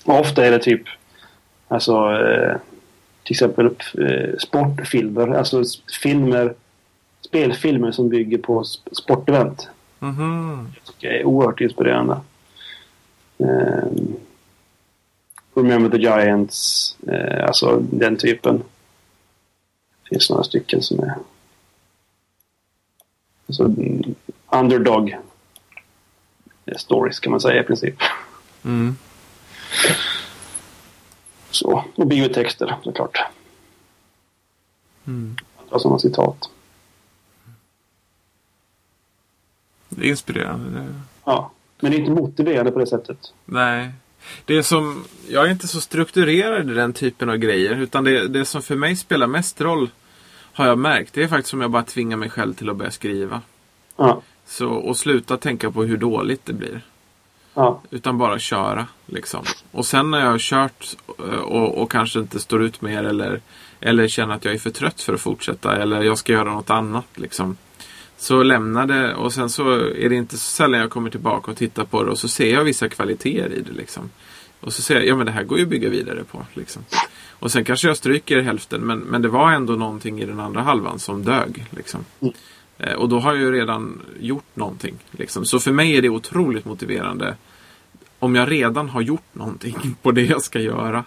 [0.05, 0.81] Och ofta är det typ
[1.67, 2.57] alltså eh,
[3.23, 5.63] till exempel eh, sportfilmer, alltså
[6.01, 6.53] filmer
[7.21, 9.69] spelfilmer som bygger på sportevent.
[10.01, 10.65] Mm -hmm.
[10.99, 12.17] Det är oerhört inspirerande.
[13.37, 14.15] Um,
[15.55, 18.57] Remember the Giants, uh, alltså den typen.
[18.57, 21.15] Det finns några stycken som är...
[23.47, 23.63] Alltså,
[24.51, 25.17] underdog
[26.77, 27.95] stories kan man säga i princip.
[28.63, 28.95] Mm.
[31.51, 33.17] Så, och biotexter såklart.
[35.07, 35.35] Mm.
[35.61, 36.49] Andra sådana citat.
[39.89, 40.79] Det är inspirerande.
[40.79, 40.93] Det...
[41.25, 43.33] Ja, men det är inte motiverande på det sättet.
[43.45, 43.91] Nej.
[44.45, 47.75] Det är som, jag är inte så strukturerad i den typen av grejer.
[47.75, 49.89] Utan det, det som för mig spelar mest roll
[50.53, 51.13] har jag märkt.
[51.13, 53.41] Det är faktiskt om jag bara tvingar mig själv till att börja skriva.
[53.95, 54.21] Ja.
[54.45, 56.81] Så, och sluta tänka på hur dåligt det blir.
[57.53, 57.81] Ja.
[57.89, 58.87] Utan bara köra.
[59.05, 59.43] Liksom.
[59.71, 60.95] Och sen när jag har kört
[61.43, 63.41] och, och kanske inte står ut mer eller,
[63.79, 65.75] eller känner att jag är för trött för att fortsätta.
[65.75, 67.07] Eller jag ska göra något annat.
[67.15, 67.57] Liksom.
[68.17, 71.57] Så lämnar det och sen så är det inte så sällan jag kommer tillbaka och
[71.57, 73.71] tittar på det och så ser jag vissa kvaliteter i det.
[73.71, 74.09] Liksom.
[74.59, 76.45] Och så ser jag, ja men det här går ju att bygga vidare på.
[76.53, 76.85] Liksom.
[77.29, 80.61] Och sen kanske jag stryker hälften men, men det var ändå någonting i den andra
[80.61, 81.65] halvan som dög.
[81.69, 82.05] Liksom.
[82.21, 82.33] Mm.
[82.77, 84.95] Eh, och då har jag ju redan gjort någonting.
[85.11, 85.45] Liksom.
[85.45, 87.35] Så för mig är det otroligt motiverande.
[88.19, 91.05] Om jag redan har gjort någonting på det jag ska göra.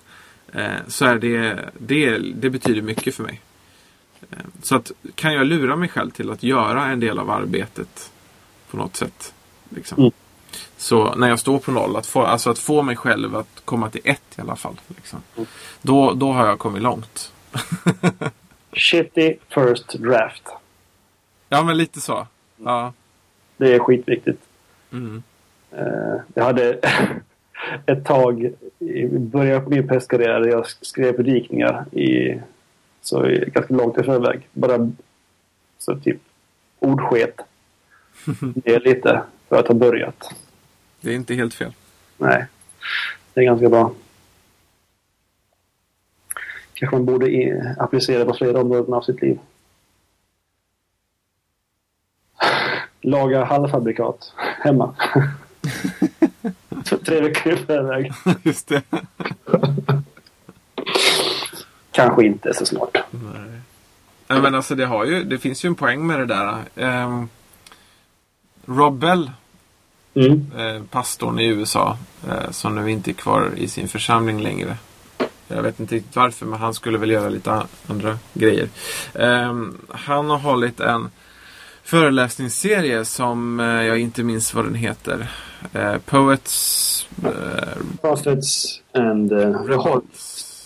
[0.53, 3.41] Eh, så är det, det, det betyder mycket för mig.
[4.31, 8.11] Eh, så att kan jag lura mig själv till att göra en del av arbetet
[8.71, 9.35] på något sätt.
[9.69, 9.99] Liksom.
[9.99, 10.13] Mm.
[10.77, 13.91] Så när jag står på noll, att få, alltså att få mig själv att komma
[13.91, 14.81] till ett i alla fall.
[14.89, 15.23] Liksom.
[15.37, 15.47] Mm.
[15.83, 17.33] Då, då har jag kommit långt.
[18.73, 20.43] Shitty first draft.
[21.49, 22.27] Ja, men lite så.
[22.57, 22.93] Ja.
[23.57, 24.43] Det är skitviktigt.
[24.93, 25.23] Mm.
[25.79, 26.79] Uh, jag hade
[27.87, 32.41] ett tag i början på min pestkarriär där jag skrev predikningar i
[33.01, 34.49] så ganska långt i förväg.
[34.53, 34.91] Bara
[35.79, 36.21] så typ
[36.79, 37.41] ordsket.
[38.55, 40.35] Det är lite för att ha börjat.
[41.01, 41.73] Det är inte helt fel.
[42.17, 42.47] Nej,
[43.35, 43.93] det är ganska bra.
[46.75, 49.39] Kanske man borde i, applicera på flera områden av sitt liv.
[53.07, 54.33] Laga halvfabrikat
[54.65, 54.95] hemma.
[57.07, 58.13] Tre veckor i förväg.
[58.43, 58.83] Just det.
[61.93, 62.97] Kanske inte så smart.
[63.11, 64.41] Nej.
[64.41, 66.59] Men alltså det, har ju, det finns ju en poäng med det där.
[67.05, 67.29] Um,
[68.67, 69.31] Rob Bell,
[70.15, 70.51] Mm.
[70.59, 71.99] eh, pastorn i USA,
[72.29, 74.77] eh, som nu inte är kvar i sin församling längre.
[75.49, 78.69] Jag vet inte riktigt varför, men han skulle väl göra lite andra grejer.
[79.15, 81.11] Ehm, han har hållit en
[81.87, 85.31] föreläsningsserie som eh, jag inte minns vad den heter.
[85.73, 87.09] Eh, Poets...
[87.25, 89.33] Eh, Prophets and...
[89.33, 89.41] Uh,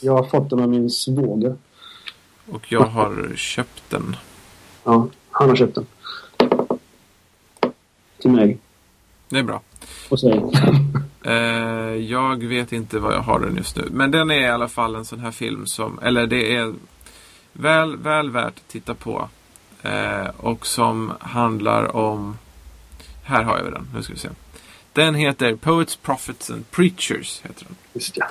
[0.01, 1.57] jag, har, fått den av min svåger.
[2.51, 4.17] Och jag har köpt den.
[4.85, 5.87] Ja, han har köpt den.
[8.19, 8.59] Till mig.
[9.29, 9.63] Det är bra.
[10.09, 10.19] Och.
[11.25, 13.89] Eh, jag vet inte vad jag har den just nu.
[13.91, 16.75] Men den är i alla fall en sån här film som, eller det är
[17.53, 19.29] väl, väl värt att titta på.
[19.83, 22.39] Eh, och som handlar om,
[23.23, 24.29] här har jag den, nu ska vi se.
[24.93, 27.41] Den heter Poets, Prophets and Preachers.
[27.43, 27.77] Heter den.
[27.93, 28.27] Just ja.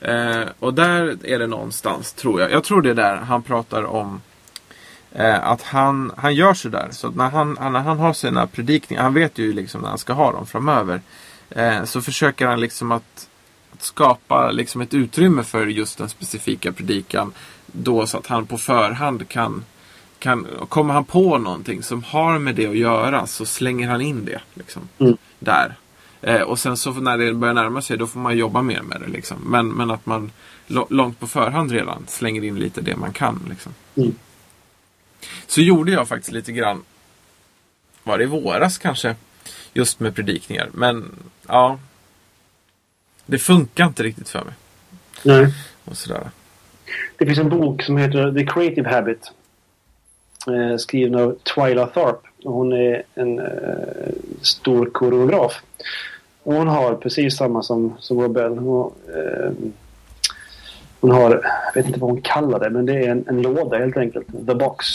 [0.00, 2.50] Eh, och där är det någonstans, tror jag.
[2.50, 4.20] Jag tror det är där han pratar om
[5.12, 6.88] eh, att han, han gör sådär.
[6.90, 10.12] Så när han, när han har sina predikningar, han vet ju liksom när han ska
[10.12, 11.00] ha dem framöver.
[11.50, 13.28] Eh, så försöker han liksom att,
[13.72, 17.32] att skapa liksom ett utrymme för just den specifika predikan.
[17.66, 19.64] Då så att han på förhand kan,
[20.18, 24.24] kan kommer han på någonting som har med det att göra så slänger han in
[24.24, 24.40] det.
[24.54, 25.16] Liksom, Mm.
[25.38, 25.74] Där.
[26.22, 29.00] Eh, och sen så när det börjar närma sig då får man jobba mer med
[29.00, 29.06] det.
[29.06, 29.36] Liksom.
[29.46, 30.30] Men, men att man
[30.88, 33.46] långt på förhand redan slänger in lite det man kan.
[33.48, 33.74] Liksom.
[33.96, 34.14] Mm.
[35.46, 36.82] Så gjorde jag faktiskt lite grann.
[38.02, 39.16] Var det i våras kanske?
[39.72, 40.68] Just med predikningar.
[40.72, 41.10] Men
[41.46, 41.78] ja.
[43.26, 44.54] Det funkar inte riktigt för mig.
[45.22, 45.54] Nej.
[45.84, 46.30] Och sådär.
[47.18, 49.32] Det finns en bok som heter The Creative Habit.
[50.46, 52.20] Eh, skriven av Twyla Tharp.
[52.44, 54.12] Hon är en eh,
[54.42, 55.62] stor koreograf.
[56.42, 58.58] Och hon har precis samma som, som Robell.
[58.58, 59.50] Hon, eh,
[61.00, 61.30] hon har,
[61.66, 64.26] jag vet inte vad hon kallar det, men det är en, en låda helt enkelt.
[64.46, 64.86] The box.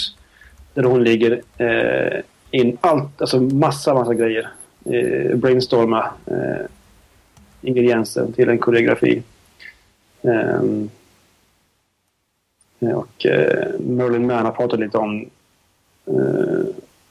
[0.73, 2.21] Där hon ligger eh,
[2.51, 4.49] in allt, alltså massa, massa grejer.
[4.85, 6.65] Eh, brainstorma eh,
[7.61, 9.23] ingredienser till en koreografi.
[10.21, 10.89] Ehm,
[12.91, 15.29] och eh, Merlin Mann har pratat lite om,
[16.05, 16.65] eh,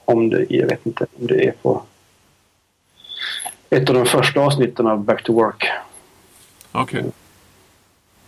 [0.04, 1.82] om det, jag vet inte om det är på
[3.70, 5.66] ett av de första avsnitten av Back to Work.
[6.72, 7.00] Okej.
[7.00, 7.10] Okay.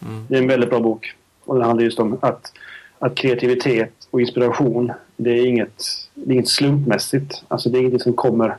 [0.02, 0.26] Mm.
[0.28, 1.14] Det är en väldigt bra bok.
[1.44, 2.52] Och den handlar just om att,
[2.98, 5.82] att kreativitet och inspiration, det är inget,
[6.14, 7.42] det är inget slumpmässigt.
[7.48, 8.56] Alltså det är inget som kommer eh,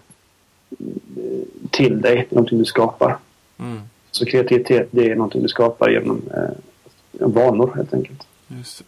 [1.69, 3.17] till dig, det är någonting du skapar.
[3.59, 3.81] Mm.
[4.11, 8.24] Så kreativitet, det är någonting du skapar genom eh, vanor helt enkelt.
[8.47, 8.85] Just det.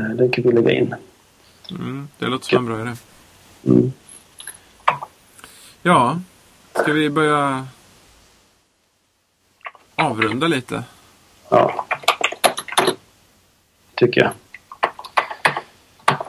[0.00, 0.94] Eh, den kan vi lägga in.
[1.70, 2.96] Mm, det låter som en bra idé.
[3.64, 3.92] Mm.
[5.82, 6.20] Ja,
[6.72, 7.66] ska vi börja
[9.94, 10.84] avrunda lite?
[11.48, 11.86] Ja,
[13.94, 14.32] tycker jag.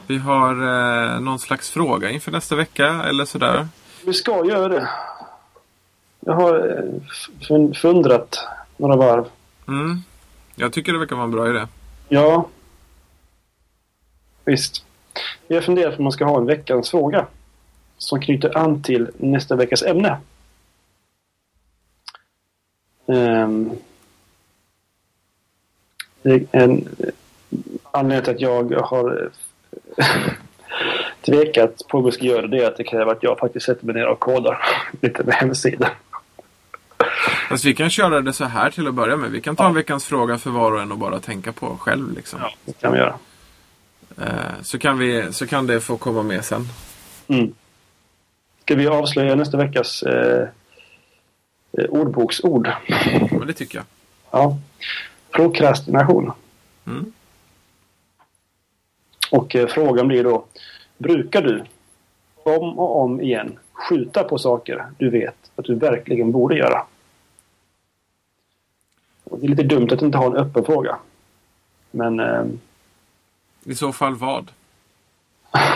[0.08, 3.68] Vi har eh, någon slags fråga inför nästa vecka eller sådär.
[4.06, 4.89] Vi ska göra det.
[6.20, 6.84] Jag har
[7.49, 8.47] eh, fundrat
[8.78, 9.26] några varv.
[9.68, 10.03] Mm.
[10.55, 11.68] Jag tycker det verkar vara en bra idé.
[12.09, 12.49] Ja.
[14.45, 14.86] Visst.
[15.47, 17.28] Vi har funderat på om man ska ha en veckans fråga.
[17.97, 20.18] Som knyter an till nästa veckas ämne.
[23.05, 23.72] Um,
[26.51, 26.89] en
[27.91, 29.30] anledning till att jag har
[31.26, 33.86] tvekat på om jag ska göra det är att det kräver att jag faktiskt sätter
[33.86, 34.57] mig ner och kodar
[35.01, 35.89] lite med hemsidan.
[37.50, 39.32] Fast vi kan köra det så här till att börja med.
[39.32, 42.16] Vi kan ta en veckans fråga för var och en och bara tänka på själv.
[42.16, 42.39] Liksom.
[42.41, 43.16] Ja, det kan vi göra.
[44.22, 46.68] Eh, så, kan vi, så kan det få komma med sen.
[47.28, 47.54] Mm.
[48.62, 50.48] Ska vi avslöja nästa veckas eh,
[51.78, 52.72] eh ordboksord?
[52.88, 53.86] Ja, det tycker jag.
[54.32, 54.58] Ja.
[55.32, 56.32] Prokrastination.
[56.88, 57.14] Mm.
[59.32, 60.46] Och eh, frågan blir då.
[60.98, 61.64] Brukar du
[62.44, 66.86] om och om igen skjuta på saker du vet att du verkligen borde göra?
[69.32, 70.98] Det är lite dumt att inte ha en öppen fråga.
[71.92, 72.20] Men...
[72.20, 72.46] Eh...
[73.64, 74.52] I så fall vad?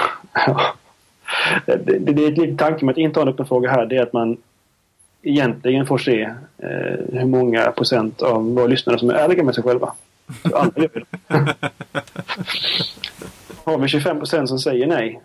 [1.66, 3.86] det, det, det, är ett litet tanke med att inte ha en öppen fråga här.
[3.86, 4.38] Det är att man
[5.22, 6.22] egentligen får se
[6.58, 9.93] eh, hur många procent av våra lyssnare som är ärliga med sig själva.
[10.54, 11.06] Alla gör det.
[13.64, 15.22] Har vi 25 procent som säger nej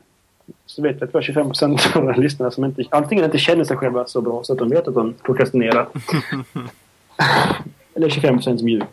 [0.67, 3.39] så vet vi att vi har 25 procent av våra lyssnare som inte, antingen inte
[3.39, 5.89] känner sig själva så bra så att de vet att de prokrastinerar.
[7.95, 8.87] Eller 25 procent ljuger.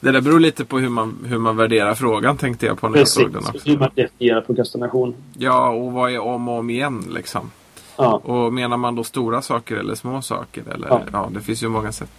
[0.00, 2.98] Det där beror lite på hur man, hur man värderar frågan tänkte jag på när
[2.98, 3.68] Precis, jag såg den också.
[3.70, 5.14] hur man definierar prokrastination.
[5.38, 7.50] Ja, och vad är om och om igen liksom?
[7.96, 8.20] Ja.
[8.24, 10.64] Och menar man då stora saker eller små saker?
[10.74, 11.02] Eller, ja.
[11.12, 12.10] ja det finns ju många sätt.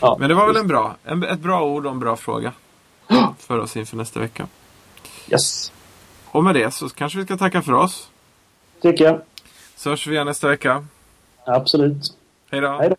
[0.00, 0.16] Ja.
[0.20, 2.52] Men det var väl en bra, en, ett bra ord och en bra fråga.
[3.38, 4.46] För oss inför nästa vecka.
[5.30, 5.72] Yes.
[6.26, 8.10] Och med det så kanske vi ska tacka för oss.
[8.82, 9.20] Tycker jag.
[9.76, 10.86] Så hörs vi igen nästa vecka.
[11.46, 12.16] Absolut.
[12.50, 12.78] Hej då.
[12.80, 12.96] Hej då.